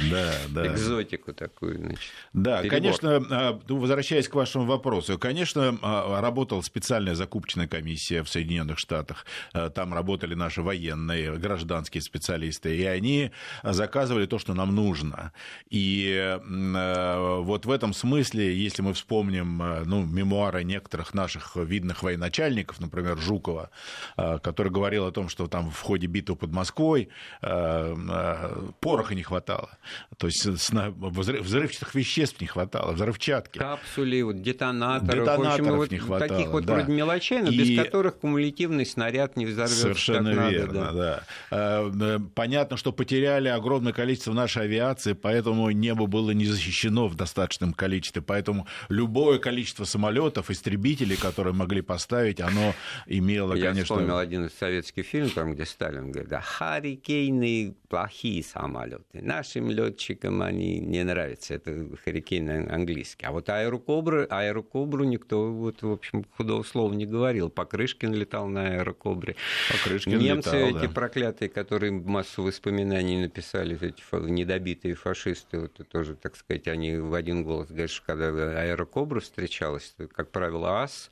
[0.09, 0.67] Да, да.
[0.67, 2.11] Экзотику такую, значит.
[2.33, 2.69] Да, Перебор.
[2.69, 8.79] конечно, а, ну, возвращаясь к вашему вопросу, конечно, а, работала специальная закупочная комиссия в Соединенных
[8.79, 15.33] Штатах, а, там работали наши военные, гражданские специалисты, и они заказывали то, что нам нужно.
[15.69, 23.17] И вот в этом смысле, если мы вспомним ну, мемуары некоторых наших видных военачальников, например,
[23.17, 23.69] Жукова,
[24.15, 27.09] который говорил о том, что там в ходе битвы под Москвой
[27.41, 29.77] пороха не хватало.
[30.17, 33.57] То есть взрывчатых веществ не хватало, взрывчатки.
[33.57, 35.15] Капсули, вот, детонаторов.
[35.15, 36.29] Детонаторов в общем, вот не хватало.
[36.29, 36.73] Таких вот да.
[36.75, 37.57] вроде мелочей, но и...
[37.57, 39.81] без которых кумулятивный снаряд не взорвется.
[39.81, 41.89] Совершенно верно, надо, да.
[41.89, 42.19] да.
[42.35, 48.21] Понятно, что потеряли огромное количество нашей авиации, поэтому небо было не защищено в достаточном количестве.
[48.21, 51.94] Поэтому любое количество самолетов, истребителей, которые могли поставить,
[52.41, 52.73] оно
[53.05, 53.79] имело, Я конечно...
[53.79, 59.21] Я вспомнил один из советских фильмов, там, где Сталин говорит, да, харикейны плохие самолеты.
[59.21, 61.53] Нашим летчикам они не нравятся.
[61.55, 63.25] Это харикейны английский.
[63.25, 67.49] А вот аэрокобры, аэрокобру никто, вот, в общем, худого слова не говорил.
[67.49, 69.35] Покрышкин летал на аэрокобре.
[69.71, 70.93] Покрышкин Немцы летал, эти да.
[70.93, 77.43] проклятые, которые массу воспоминаний написали, эти недобитые фашисты, вот, тоже, так сказать, они в один
[77.43, 78.27] голос говорят, что когда
[78.61, 81.11] аэрокобра встречалась, как правило, ас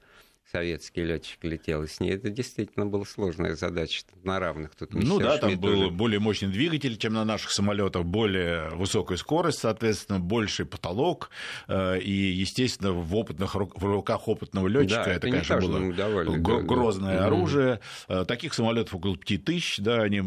[0.52, 4.76] советский летчик летел, и с ней это действительно была сложная задача на равных.
[4.76, 9.60] Тут ну да, там был более мощный двигатель, чем на наших самолетах, более высокая скорость,
[9.60, 11.30] соответственно, больший потолок,
[11.68, 16.38] э, и, естественно, в, опытных, в руках опытного летчика да, это, это конечно, было давали,
[16.38, 17.80] грозное да, оружие.
[18.08, 18.26] Да.
[18.26, 20.22] Таких самолетов около 5 тысяч, да, они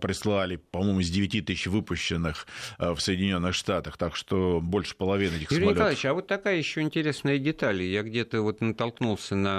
[0.00, 2.46] прислали, по-моему, из 9 тысяч выпущенных
[2.78, 5.76] в Соединенных Штатах, так что больше половины этих Юрий самолетов.
[5.76, 7.82] Николаевич, а вот такая еще интересная деталь.
[7.82, 9.51] Я где-то вот натолкнулся на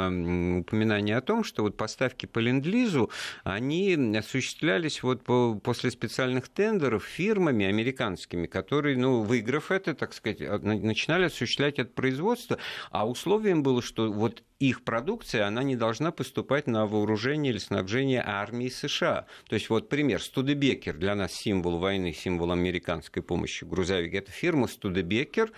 [0.59, 3.09] упоминание о том, что вот поставки по ленд-лизу,
[3.43, 10.39] они осуществлялись вот по, после специальных тендеров фирмами американскими, которые, ну, выиграв это, так сказать,
[10.61, 12.57] начинали осуществлять это производство,
[12.91, 18.23] а условием было, что вот их продукция, она не должна поступать на вооружение или снабжение
[18.25, 19.25] армии США.
[19.49, 20.21] То есть вот пример.
[20.21, 24.13] Студебекер для нас символ войны, символ американской помощи грузовик.
[24.13, 25.51] Это фирма Студебекер,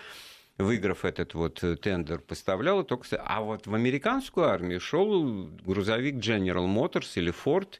[0.57, 3.07] выиграв этот вот тендер, поставляла только...
[3.17, 7.79] А вот в американскую армию шел грузовик General Motors или Ford,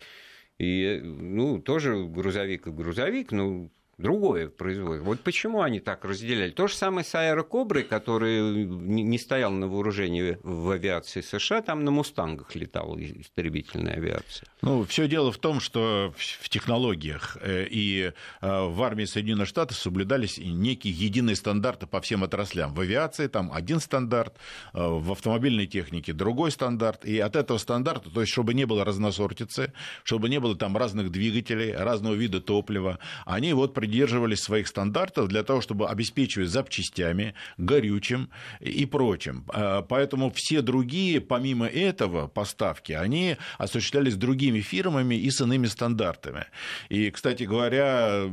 [0.58, 5.04] и, ну, тоже грузовик и грузовик, ну, другое производит.
[5.04, 6.52] Вот почему они так разделяли.
[6.52, 11.92] То же самое с аэрокоброй, который не стоял на вооружении в авиации США, там на
[11.92, 14.48] «Мустангах» летала истребительная авиация.
[14.62, 20.94] Ну, все дело в том, что в технологиях и в армии Соединенных Штатов соблюдались некие
[20.94, 22.74] единые стандарты по всем отраслям.
[22.74, 24.38] В авиации там один стандарт,
[24.74, 27.06] в автомобильной технике другой стандарт.
[27.06, 31.12] И от этого стандарта, то есть чтобы не было разносортицы, чтобы не было там разных
[31.12, 38.30] двигателей, разного вида топлива, они вот придерживались своих стандартов для того, чтобы обеспечивать запчастями, горючим
[38.60, 39.46] и прочим.
[39.88, 46.46] Поэтому все другие, помимо этого, поставки, они осуществлялись другими фирмами и с иными стандартами.
[46.90, 48.24] И, кстати говоря,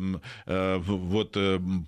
[0.47, 1.37] вот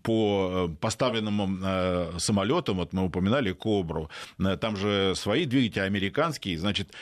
[0.02, 4.10] по поставленным самолетам, вот мы упоминали Кобру,
[4.60, 6.92] там же свои двигатели американские, значит,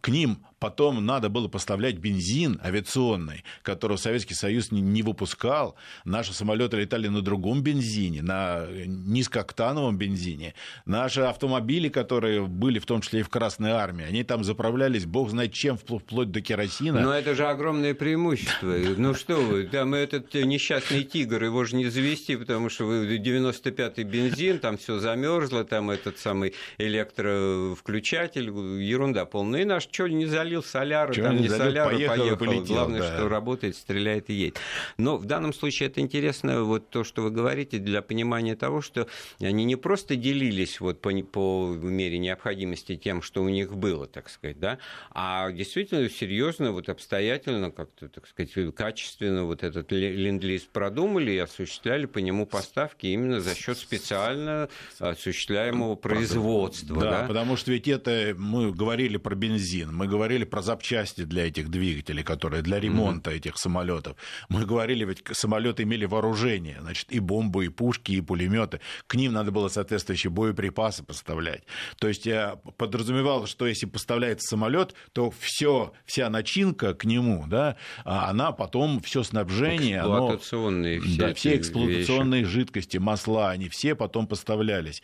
[0.00, 5.74] к ним потом надо было поставлять бензин авиационный, которого Советский Союз не выпускал.
[6.04, 10.54] Наши самолеты летали на другом бензине, на низкооктановом бензине.
[10.84, 15.30] Наши автомобили, которые были в том числе и в Красной Армии, они там заправлялись, бог
[15.30, 17.00] знает чем, вплоть до керосина.
[17.00, 18.76] Но это же огромное преимущество.
[18.96, 24.04] Ну что вы, там этот несчастный тигр, его же не завести, потому что вы 95-й
[24.04, 29.62] бензин, там все замерзло, там этот самый электровключатель, ерунда полная.
[29.62, 32.36] И наш что не залил соляру, там не, залил, соляру, поехал, поехал.
[32.36, 33.14] полетел, Главное, да.
[33.14, 34.58] что работает, стреляет и едет.
[34.98, 39.06] Но в данном случае это интересно, вот то, что вы говорите, для понимания того, что
[39.40, 44.28] они не просто делились вот по, по мере необходимости тем, что у них было, так
[44.28, 44.78] сказать, да,
[45.10, 52.06] а действительно серьезно, вот обстоятельно, как-то, так сказать, качественно вот этот ленд-лиз продумали и осуществляли
[52.06, 57.00] по нему поставки именно за счет специально осуществляемого производства.
[57.00, 57.26] Да, да?
[57.28, 62.22] потому что ведь это мы говорили про бензин, мы говорили про запчасти для этих двигателей,
[62.22, 63.36] которые для ремонта mm-hmm.
[63.36, 64.16] этих самолетов.
[64.48, 68.80] Мы говорили, ведь самолеты имели вооружение, значит, и бомбы, и пушки, и пулеметы.
[69.06, 71.62] К ним надо было соответствующие боеприпасы поставлять.
[71.98, 77.76] То есть я подразумевал, что если поставляется самолет, то все, вся начинка к нему, да,
[78.04, 82.52] она потом все снабжение, эксплуатационные оно, все, да, все эксплуатационные вещи.
[82.52, 85.02] жидкости, масла, они все потом поставлялись.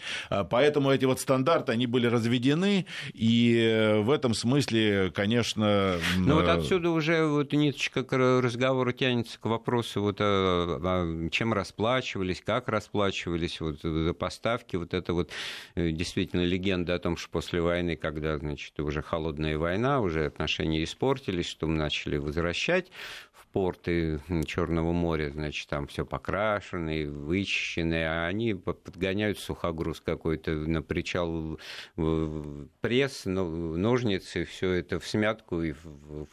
[0.51, 5.99] Поэтому эти вот стандарты, они были разведены, и в этом смысле, конечно, конечно...
[6.17, 11.53] Ну вот отсюда уже вот ниточка к разговору тянется к вопросу, вот, а, а, чем
[11.53, 15.31] расплачивались, как расплачивались, вот, за поставки, вот это вот
[15.75, 21.47] действительно легенда о том, что после войны, когда, значит, уже холодная война, уже отношения испортились,
[21.47, 22.91] что мы начали возвращать
[23.57, 31.59] порты Черного моря, значит, там все покрашено, вычищено, а они подгоняют сухогруз какой-то на причал
[32.83, 36.29] пресс, ножницы, все это в смятку и в,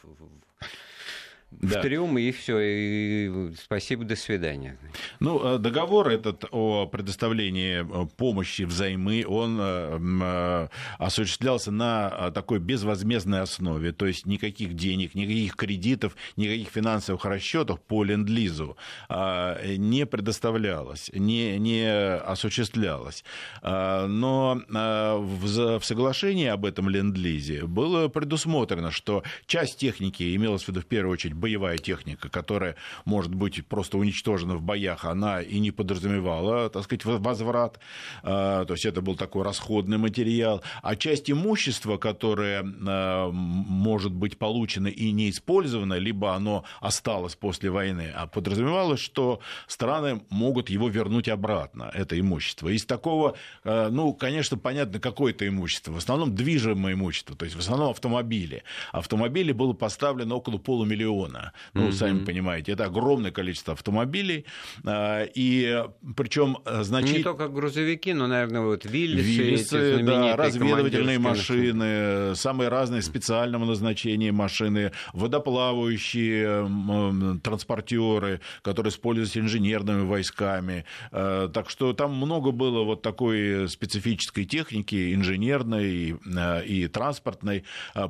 [1.60, 1.78] да.
[1.78, 4.78] в трюм, и все, и спасибо, до свидания.
[5.20, 13.42] Ну, э, договор этот о предоставлении э, помощи взаймы, он э, осуществлялся на такой безвозмездной
[13.42, 18.76] основе, то есть никаких денег, никаких кредитов, никаких финансовых расчетов по ленд-лизу
[19.08, 23.24] не предоставлялось, не, не осуществлялось.
[23.62, 30.86] Но в соглашении об этом ленд-лизе было предусмотрено, что часть техники имелась в виду в
[30.86, 36.70] первую очередь боевая техника, которая может быть просто уничтожена в боях, она и не подразумевала,
[36.70, 37.80] так сказать, возврат.
[38.22, 40.62] А, то есть это был такой расходный материал.
[40.82, 47.68] А часть имущества, которое а, может быть получено и не использовано, либо оно осталось после
[47.70, 52.70] войны, а подразумевалось, что страны могут его вернуть обратно, это имущество.
[52.70, 55.92] Из такого, а, ну, конечно, понятно, какое это имущество.
[55.92, 58.62] В основном движимое имущество, то есть в основном автомобили.
[58.92, 61.52] Автомобили было поставлено около полумиллиона миллиона.
[61.74, 61.92] Ну, mm-hmm.
[61.92, 64.44] сами понимаете, это огромное количество автомобилей.
[64.84, 65.84] А, и
[66.16, 67.18] причем э, значит...
[67.18, 74.32] Не только грузовики, но, наверное, вот Виллисы, Виллисы да, разведывательные машины, самые разные специального назначения
[74.32, 80.84] машины, водоплавающие транспортеры, которые используются инженерными войсками.
[81.10, 87.64] Э, так что там много было вот такой специфической техники, инженерной и, э, и транспортной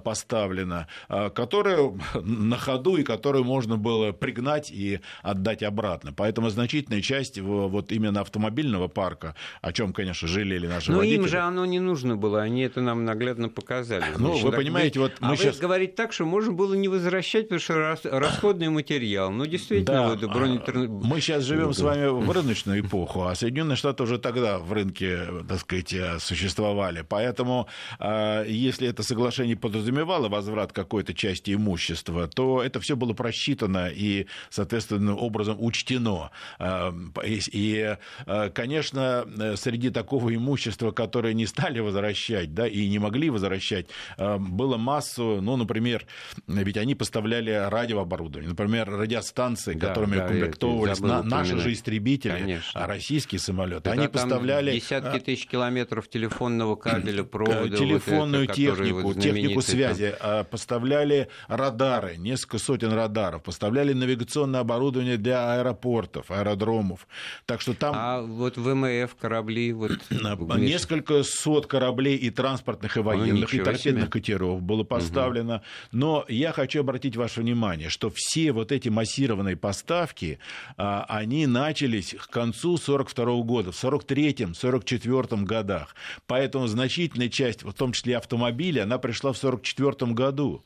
[0.04, 6.12] поставлено, которая на ходу и которую можно было пригнать и отдать обратно.
[6.12, 11.16] Поэтому значительная часть вот именно автомобильного парка, о чем, конечно, жалели наши Но водители.
[11.16, 14.04] им же оно не нужно было, они это нам наглядно показали.
[14.18, 15.56] Ну, Значит, вы понимаете, вот мы а сейчас...
[15.56, 19.30] вы говорите так, что можно было не возвращать, потому что расходный материал.
[19.30, 20.76] Ну, действительно, да, вот бронетр...
[20.76, 25.26] мы сейчас живем с вами в рыночную эпоху, а Соединенные Штаты уже тогда в рынке,
[25.48, 27.04] так сказать, существовали.
[27.08, 33.14] Поэтому, а, если это соглашение подразумевало возврат какой-то части имущества, то это все было было
[33.14, 36.30] просчитано и, соответственно, образом учтено.
[36.58, 39.26] А, и, а, конечно,
[39.56, 45.40] среди такого имущества, которое не стали возвращать, да, и не могли возвращать, а, было массу,
[45.42, 46.06] ну, например,
[46.46, 52.86] ведь они поставляли радиооборудование, например, радиостанции, да, которыми да, комплектовывались на, наши же истребители, Конечно.
[52.86, 53.90] российские самолеты.
[53.90, 54.72] Они поставляли...
[54.72, 57.76] Десятки тысяч километров телефонного кабеля, провода.
[57.76, 60.14] Телефонную вот это, технику, вот технику связи.
[60.50, 67.06] Поставляли радары, несколько сотен радаров, поставляли навигационное оборудование для аэропортов, аэродромов.
[67.46, 67.94] Так что там...
[67.96, 69.72] А вот ВМФ корабли...
[69.72, 69.92] Вот...
[70.58, 75.56] Несколько сот кораблей и транспортных, и военных, и торпедных катеров было поставлено.
[75.56, 75.62] Угу.
[75.92, 80.38] Но я хочу обратить ваше внимание, что все вот эти массированные поставки,
[80.76, 85.94] а, они начались к концу 1942 года, в 1943 1944 годах.
[86.26, 90.64] Поэтому значительная часть, в том числе автомобилей, она пришла в 1944 году.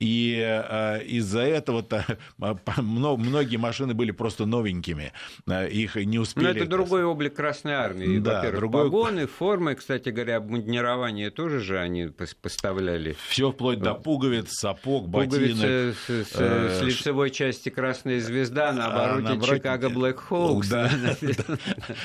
[0.00, 2.04] И э, из-за этого-то
[2.76, 5.12] многие машины были просто новенькими.
[5.46, 6.44] Э, их не успели...
[6.44, 8.18] Но это другой облик Красной Армии.
[8.18, 8.84] Да, Во-первых, другой...
[8.84, 12.08] погоны, формы, кстати говоря, обмундирование тоже же они
[12.42, 13.16] поставляли.
[13.28, 15.58] Все вплоть до пуговиц, сапог, ботинок.
[15.58, 20.68] С, с, э, с лицевой части Красная Звезда, на обороте, а, Чикаго Блэк Хоукс.
[20.78, 20.90] Да,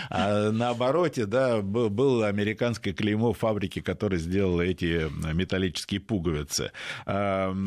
[0.09, 6.71] а на обороте, да, было американское клеймо фабрики, которая сделала эти металлические пуговицы.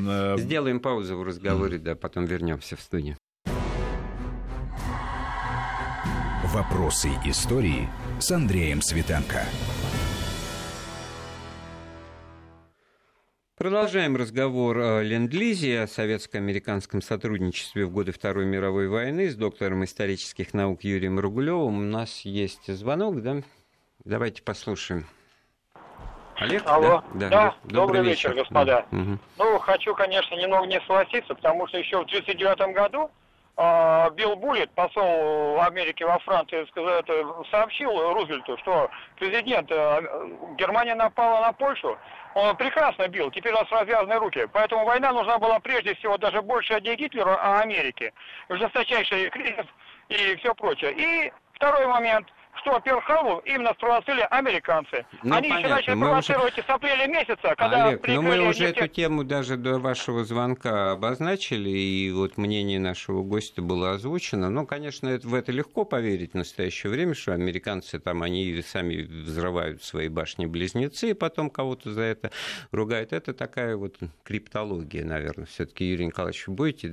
[0.09, 3.17] Э, Сделаем паузу в разговоре, да, потом вернемся в студию.
[6.45, 7.89] Вопросы истории
[8.21, 9.45] с Андреем Светенко.
[13.57, 20.53] Продолжаем разговор о Ленд-Лизе, о советско-американском сотрудничестве в годы Второй мировой войны с доктором исторических
[20.53, 21.79] наук Юрием Ругулевым.
[21.79, 23.43] У нас есть звонок, да?
[24.05, 25.07] Давайте послушаем.
[26.39, 26.63] Олег?
[26.67, 27.03] Алло.
[27.15, 27.55] Да, да, да.
[27.65, 28.85] добрый, добрый вечер, вечер господа.
[28.91, 28.99] Да.
[28.99, 29.19] Угу.
[29.39, 33.11] Ну, хочу, конечно, немного не согласиться, потому что еще в 1939 году
[33.57, 37.03] э, Билл Буллет, посол Америки во Франции, сказал,
[37.51, 40.03] сообщил Рузвельту, что президент э,
[40.59, 41.97] Германия напала на Польшу,
[42.35, 44.47] он прекрасно бил, теперь у нас развязаны руки.
[44.53, 48.13] Поэтому война нужна была прежде всего даже больше не Гитлеру, а Америке.
[48.51, 49.67] Жесточайший кризис
[50.11, 50.93] и все прочее.
[50.93, 52.29] И второй момент–
[52.61, 55.07] что Перл-Харбор именно спровоцировали американцы.
[55.23, 55.67] Ну, Они понятно.
[55.67, 56.67] еще начали мы провоцировать уже...
[56.67, 58.79] с апреля месяца, когда Олег, но ну, мы уже нефть...
[58.79, 64.51] эту тему даже до вашего звонка обозначили, и вот мнение нашего гостя было озвучено.
[64.51, 69.03] Ну, конечно, это, в это легко поверить в настоящее время, что американцы там, они сами
[69.03, 72.31] взрывают свои башни-близнецы, и потом кого-то за это
[72.73, 73.13] ругают.
[73.13, 75.47] Это такая вот криптология, наверное.
[75.47, 76.89] Все-таки, Юрий Николаевич, будете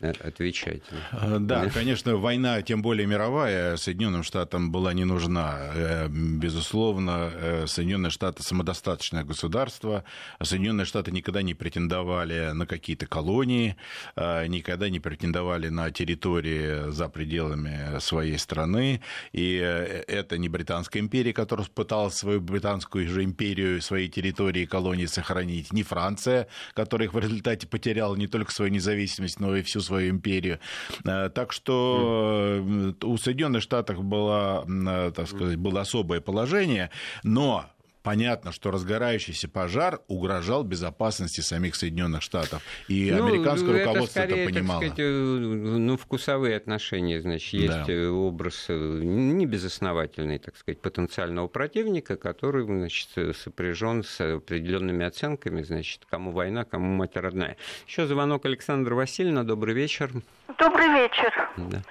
[0.00, 0.82] отвечать.
[1.12, 5.58] Э, да, конечно, война, тем более мировая, Соединенным Штатам была не нужна.
[5.74, 10.04] Э, безусловно, Соединенные Штаты самодостаточное государство.
[10.42, 13.76] Соединенные Штаты никогда не претендовали на какие-то колонии,
[14.16, 19.00] никогда не претендовали на территории за пределами своей страны.
[19.32, 25.06] И это не Британская империя, которая пыталась свою британскую же империю, свои территории и колонии
[25.06, 29.80] сохранить, не Франция, которая их в результате потеряла не только свою независимость, но и всю
[29.88, 30.58] свою империю.
[31.04, 32.62] Э, так что
[33.00, 36.90] э, у Соединенных Штатов было, э, так сказать, было особое положение,
[37.24, 37.64] но
[38.08, 42.62] понятно, что разгорающийся пожар угрожал безопасности самих Соединенных Штатов.
[42.88, 44.80] И ну, американское это руководство скорее, это понимало.
[44.80, 48.10] Так сказать, ну, вкусовые отношения, значит, есть да.
[48.10, 56.64] образ небезосновательный, так сказать, потенциального противника, который, значит, сопряжен с определенными оценками, значит, кому война,
[56.64, 57.58] кому мать родная.
[57.86, 59.42] Еще звонок Александра Васильевна.
[59.42, 60.10] Добрый вечер.
[60.58, 61.30] Добрый вечер.
[61.58, 61.82] Да.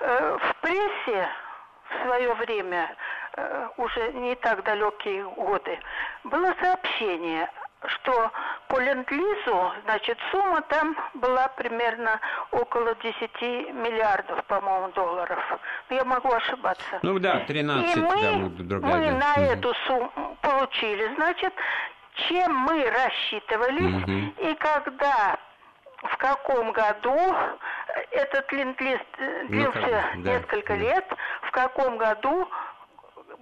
[0.00, 1.28] Э, в прессе
[1.84, 3.19] в свое время Э,
[3.76, 5.78] уже не так далекие годы,
[6.24, 7.48] было сообщение,
[7.86, 8.30] что
[8.68, 12.20] по ленд-лизу, значит, сумма там была примерно
[12.50, 15.38] около 10 миллиардов, по-моему, долларов.
[15.88, 16.98] Я могу ошибаться.
[17.02, 17.96] Ну да, 13.
[17.96, 19.40] И мы, да, другая, мы на угу.
[19.40, 21.54] эту сумму получили, значит,
[22.28, 24.48] чем мы рассчитывались, угу.
[24.48, 25.38] и когда
[26.02, 27.34] в каком году
[28.10, 29.00] этот ленд-лиз
[29.48, 30.78] длился ну, да, несколько да.
[30.78, 31.04] лет,
[31.42, 32.48] в каком году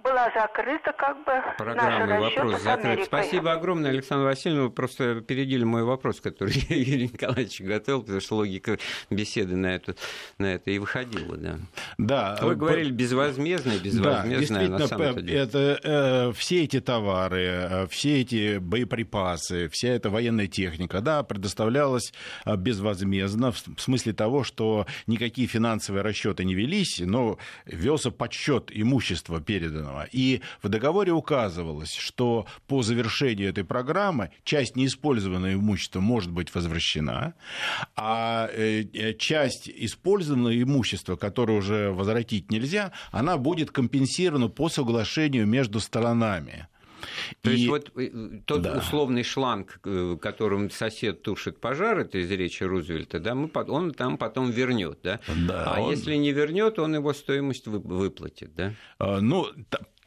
[0.03, 3.05] была закрыта как бы Программный вопрос закрыт.
[3.05, 4.63] Спасибо огромное, Александр Васильевна.
[4.63, 8.77] Вы просто опередили мой вопрос, который Юрий Николаевич готовил, потому что логика
[9.09, 9.95] беседы на это,
[10.37, 11.37] на это и выходила.
[11.37, 11.59] Да.
[11.97, 12.55] Да, Вы по...
[12.55, 15.37] говорили безвозмездно, безвозмездно, да, на самом деле.
[15.37, 22.13] Это, э, все эти товары, э, все эти боеприпасы, вся эта военная техника, да, предоставлялась
[22.45, 29.41] э, безвозмездно, в смысле того, что никакие финансовые расчеты не велись, но велся подсчет имущества
[29.41, 30.07] переданного Зеленого.
[30.11, 37.33] И в договоре указывалось, что по завершению этой программы часть неиспользованного имущества может быть возвращена,
[37.95, 45.47] а э, э, часть использованного имущества, которое уже возвратить нельзя, она будет компенсирована по соглашению
[45.47, 46.67] между сторонами.
[47.41, 47.55] То и...
[47.55, 48.09] есть вот э,
[48.45, 48.77] тот да.
[48.77, 49.79] условный шланг,
[50.21, 55.19] которым сосед тушит пожар, это из речи Рузвельта, да, мы, он там потом вернет, да?
[55.47, 55.91] да а он...
[55.91, 58.73] если не вернет, он его стоимость выплатит, да?
[58.97, 59.47] А, ну,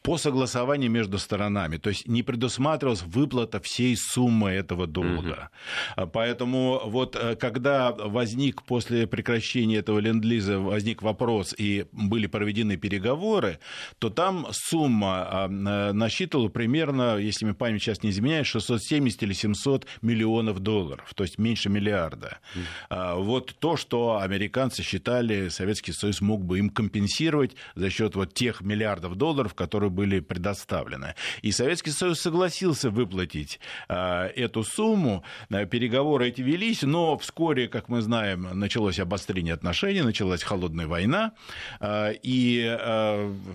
[0.03, 1.77] по согласованию между сторонами.
[1.77, 5.49] То есть не предусматривалась выплата всей суммы этого долга.
[5.95, 6.07] Угу.
[6.11, 13.59] Поэтому вот э, когда возник после прекращения этого ленд-лиза возник вопрос и были проведены переговоры,
[13.99, 15.47] то там сумма а,
[15.93, 21.37] насчитывала примерно, если мне память сейчас не изменяет, 670 или 700 миллионов долларов, то есть
[21.37, 22.39] меньше миллиарда.
[22.55, 23.23] Угу.
[23.23, 28.61] Вот то, что американцы считали, Советский Союз мог бы им компенсировать за счет вот тех
[28.61, 31.15] миллиардов долларов, которые были предоставлены.
[31.41, 35.23] И Советский Союз согласился выплатить э, эту сумму.
[35.49, 41.33] Э, переговоры эти велись, но вскоре, как мы знаем, началось обострение отношений, началась холодная война,
[41.79, 42.77] э, и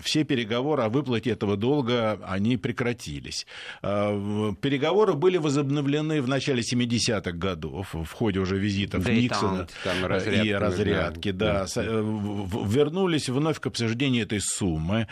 [0.01, 3.45] все переговоры о выплате этого долга, они прекратились.
[3.81, 10.47] Переговоры были возобновлены в начале 70-х годов в ходе уже визитов да Никсона и, разрядки,
[10.47, 11.31] и разрядки.
[11.31, 11.65] Да.
[11.75, 11.81] Да.
[11.81, 15.07] Вернулись вновь к обсуждению этой суммы.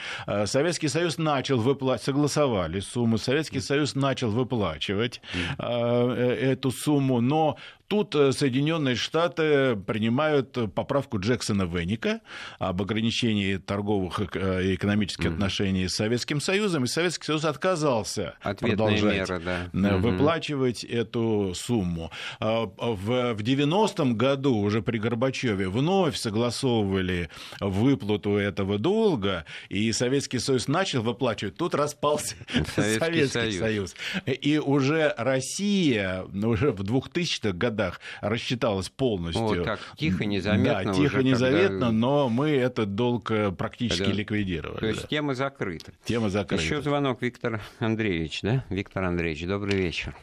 [0.46, 5.22] Советский Союз начал выплачивать, согласовали сумму, Советский Союз начал выплачивать
[5.60, 6.14] mm-hmm.
[6.14, 7.58] эту сумму, но
[7.88, 12.20] Тут э, Соединенные Штаты принимают поправку Джексона Веника
[12.60, 15.34] об ограничении торговых э, и экономических mm-hmm.
[15.34, 19.98] отношений с Советским Союзом, и Советский Союз отказался Ответные продолжать меры, да.
[19.98, 21.00] выплачивать mm-hmm.
[21.00, 22.12] эту сумму.
[22.42, 27.30] А, в, в 90-м году уже при Горбачеве вновь согласовывали
[27.62, 31.56] выплату этого долга, и Советский Союз начал выплачивать.
[31.56, 32.36] Тут распался
[32.76, 33.60] Советский, Советский Союз.
[33.60, 33.96] Союз.
[34.26, 39.44] И уже Россия уже в 2000-х годах годах рассчиталась полностью.
[39.44, 40.92] Вот так, тихо, незаметно.
[40.92, 41.92] Да, тихо, незаметно, когда...
[41.92, 44.18] но мы этот долг э, практически когда...
[44.18, 44.80] ликвидировали.
[44.80, 45.08] То есть да.
[45.08, 45.92] тема закрыта.
[46.04, 46.64] Тема закрыта.
[46.64, 48.66] Еще звонок Виктор Андреевич, да?
[48.70, 50.16] Виктор Андреевич, добрый вечер.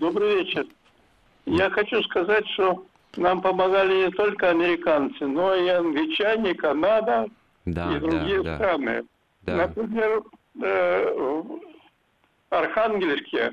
[0.00, 0.66] Добрый вечер.
[1.44, 2.86] Я хочу сказать, что
[3.16, 7.26] нам помогали не только американцы, но и англичане, Канада,
[7.66, 9.02] да, и другие да, страны.
[9.42, 9.56] Да.
[9.56, 10.22] Например,
[10.62, 11.60] э, в
[12.50, 13.52] Архангельске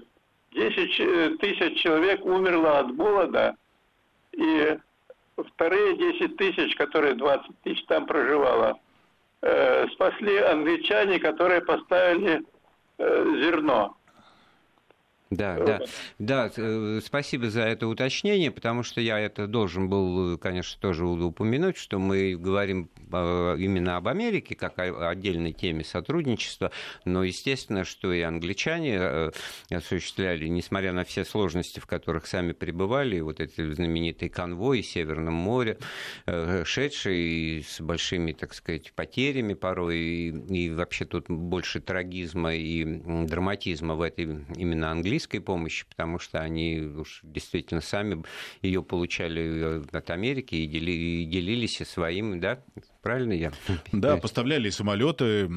[0.52, 3.56] 10 э, тысяч человек умерло от голода,
[4.34, 4.78] и
[5.38, 8.80] вторые 10 тысяч, которые 20 тысяч там проживало,
[9.42, 12.44] э, спасли англичане, которые поставили
[12.98, 13.96] зерно.
[15.32, 15.80] Да, да,
[16.18, 21.78] да, э, спасибо за это уточнение, потому что я это должен был, конечно, тоже упомянуть,
[21.78, 26.72] что мы говорим э, именно об Америке как о отдельной теме сотрудничества,
[27.06, 29.32] но естественно, что и англичане э,
[29.70, 35.36] осуществляли, несмотря на все сложности, в которых сами пребывали, вот эти знаменитые конвои в Северном
[35.36, 35.78] море,
[36.26, 42.84] шедшие с большими, так сказать, потерями порой, и, и вообще тут больше трагизма и
[43.28, 44.24] драматизма в этой
[44.56, 48.24] именно английской английской помощи, потому что они уж действительно сами
[48.62, 52.64] ее получали э, от Америки и, дели, и делились своим, да,
[53.02, 53.52] Правильно я?
[53.92, 55.50] Да, поставляли самолеты,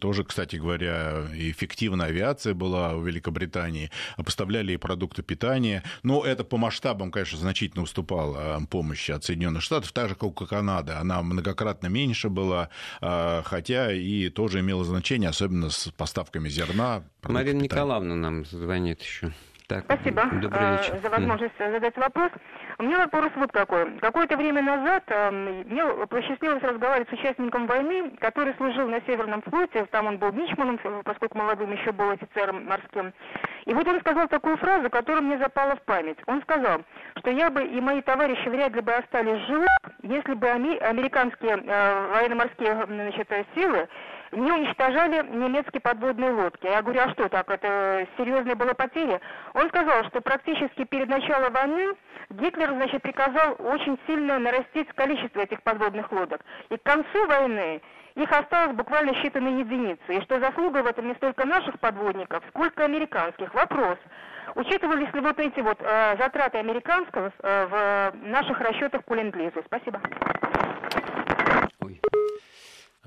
[0.00, 5.84] тоже, кстати говоря, эффективная авиация была в Великобритании, поставляли и продукты питания.
[6.02, 10.46] Но это по масштабам, конечно, значительно уступало помощи от Соединенных Штатов, так же, как и
[10.46, 10.98] Канада.
[10.98, 12.68] Она многократно меньше была,
[13.00, 17.04] а, хотя и тоже имела значение, особенно с поставками зерна.
[17.22, 17.62] Марина питания.
[17.62, 19.32] Николаевна нам звонит еще.
[19.68, 20.98] Так, Спасибо добрый вечер.
[21.02, 22.32] за возможность задать вопрос.
[22.80, 23.98] У меня вопрос вот какой.
[23.98, 29.84] Какое-то время назад э, мне посчастливилось разговаривать с участником войны, который служил на Северном флоте,
[29.86, 33.12] там он был мичманом, поскольку молодым еще был офицером морским.
[33.64, 36.18] И вот он сказал такую фразу, которая мне запала в память.
[36.26, 36.82] Он сказал,
[37.16, 39.66] что я бы и мои товарищи вряд ли бы остались живы,
[40.04, 43.88] если бы американские э, военно-морские значит, силы
[44.32, 46.66] не уничтожали немецкие подводные лодки.
[46.66, 49.20] Я говорю, а что так, это серьезные были потери?
[49.54, 51.94] Он сказал, что практически перед началом войны
[52.30, 56.42] Гитлер, значит, приказал очень сильно нарастить количество этих подводных лодок.
[56.68, 57.80] И к концу войны
[58.16, 60.00] их осталось буквально считанные единицы.
[60.08, 63.54] И что заслуга в этом не столько наших подводников, сколько американских.
[63.54, 63.96] Вопрос.
[64.54, 69.34] Учитывались ли вот эти вот э, затраты американского э, в наших расчетах по ленд
[69.66, 70.00] Спасибо.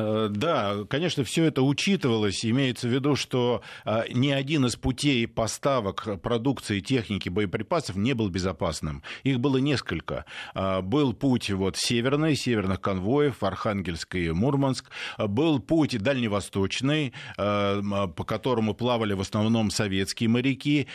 [0.01, 2.45] Э, да, конечно, все это учитывалось.
[2.45, 8.29] Имеется в виду, что э, ни один из путей поставок продукции, техники, боеприпасов не был
[8.29, 9.03] безопасным.
[9.23, 10.25] Их было несколько.
[10.55, 14.89] Э, был путь вот северный, северных конвоев, Архангельск и Мурманск.
[15.17, 20.87] Был путь дальневосточный, по которому плавали в основном советские моряки,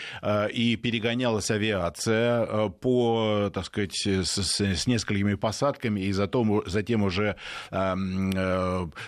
[0.52, 7.36] и перегонялась авиация по, так сказать, с, с несколькими посадками, и затем, затем уже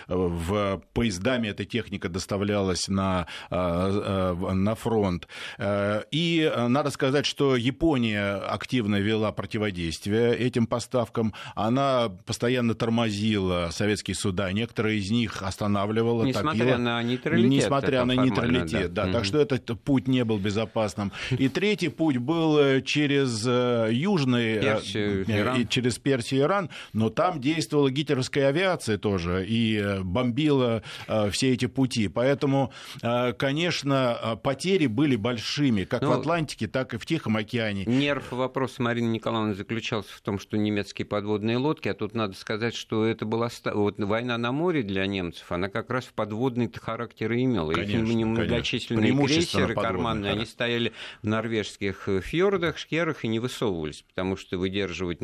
[0.07, 5.27] в поездами эта техника доставлялась на, э, э, на фронт.
[5.57, 11.33] Э, и надо сказать, что Япония активно вела противодействие этим поставкам.
[11.55, 16.23] Она постоянно тормозила советские суда, некоторые из них останавливала.
[16.23, 17.49] Несмотря топила, на нейтралитет.
[17.49, 19.03] Несмотря на нейтралитет, да.
[19.03, 19.09] да.
[19.09, 19.13] Mm-hmm.
[19.13, 21.11] Так что этот путь не был безопасным.
[21.31, 23.45] И третий путь был через
[23.91, 25.67] южный, Персию, Иран.
[25.67, 29.68] через Персию и Иран, но там действовала гитлеровская авиация тоже, и
[30.03, 32.07] бомбила э, все эти пути.
[32.07, 37.37] Поэтому, э, конечно, э, потери были большими, как ну, в Атлантике, так и в Тихом
[37.37, 37.85] океане.
[37.85, 42.75] Нерв вопроса Марины Николаевны заключался в том, что немецкие подводные лодки, а тут надо сказать,
[42.75, 47.31] что это была вот, война на море для немцев, она как раз в подводный характер
[47.33, 47.73] и имела.
[47.73, 54.37] Конечно, Их немногочисленные крейсеры карманные, они стояли в норвежских фьордах, шкерах и не высовывались, потому
[54.37, 55.21] что выдерживать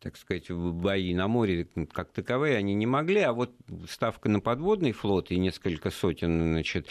[0.00, 3.52] так сказать, бои на море как таковые они не могли, а вот
[3.88, 6.88] ставка на подводный флот и несколько сотен, значит,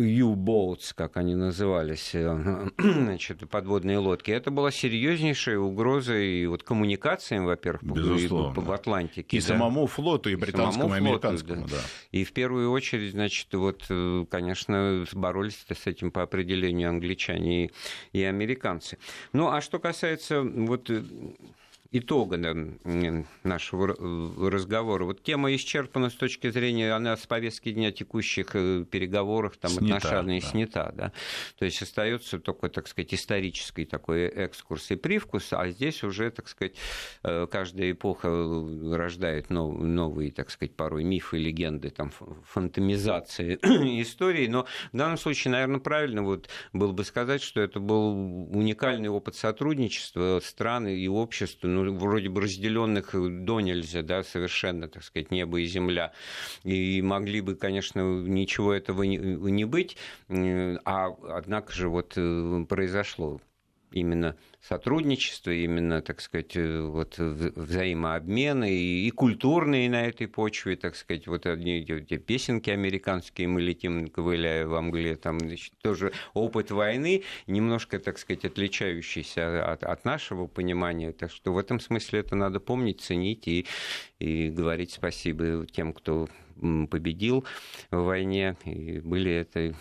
[0.00, 7.46] U-boats, как они назывались, э, значит, подводные лодки, это была серьезнейшая угроза и вот коммуникациям,
[7.46, 8.60] во-первых, Безусловно.
[8.60, 9.36] в Атлантике.
[9.36, 9.46] И да.
[9.46, 11.62] самому флоту, и британскому, и американскому.
[11.62, 11.80] Флоту, да.
[11.80, 11.82] Да.
[12.12, 17.70] И в первую очередь, значит, вот, э, конечно, боролись с этим по определению англичане и,
[18.12, 18.98] и американцы.
[19.32, 21.02] Ну, а что касается вот э,
[21.90, 22.36] итога
[23.44, 23.86] нашего
[24.50, 25.04] разговора.
[25.04, 29.96] Вот тема исчерпана с точки зрения, она с повестки дня текущих э, переговорах, там, снята,
[29.96, 30.46] отношений да.
[30.46, 31.12] снята, да.
[31.58, 36.48] То есть остается только, так сказать, исторический такой экскурс и привкус, а здесь уже, так
[36.48, 36.74] сказать,
[37.22, 38.28] э, каждая эпоха
[38.92, 42.12] рождает новые, так сказать, порой мифы, легенды, там,
[42.44, 43.54] фантомизации
[44.02, 48.10] истории, но в данном случае, наверное, правильно вот было бы сказать, что это был
[48.54, 55.02] уникальный опыт сотрудничества страны и общества, ну, вроде бы разделенных до нельзя, да, совершенно, так
[55.02, 56.12] сказать, небо и земля.
[56.64, 59.96] И могли бы, конечно, ничего этого не, не быть,
[60.28, 63.40] а однако же вот э, произошло
[63.90, 70.96] именно сотрудничество, именно, так сказать, э, вот взаимообмены и, и культурные на этой почве, так
[70.96, 76.70] сказать, вот одни эти песенки американские, мы летим, ковыляя в Англии, там значит, тоже опыт
[76.70, 82.34] войны, немножко, так сказать, отличающийся от, от нашего понимания, так что в этом смысле это
[82.34, 83.66] надо помнить, ценить и,
[84.18, 86.28] и говорить спасибо тем, кто
[86.90, 87.44] победил
[87.90, 89.74] в войне, и были это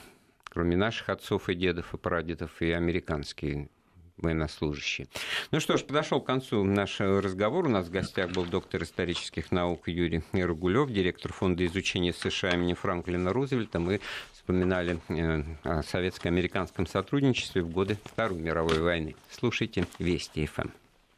[0.57, 3.69] кроме наших отцов и дедов и прадедов, и американские
[4.17, 5.07] военнослужащие.
[5.51, 7.65] Ну что ж, подошел к концу наш разговор.
[7.65, 12.73] У нас в гостях был доктор исторических наук Юрий Ругулев, директор фонда изучения США имени
[12.73, 13.79] Франклина Рузвельта.
[13.79, 14.01] Мы
[14.33, 19.15] вспоминали э, о советско-американском сотрудничестве в годы Второй мировой войны.
[19.29, 20.69] Слушайте Вести ФМ.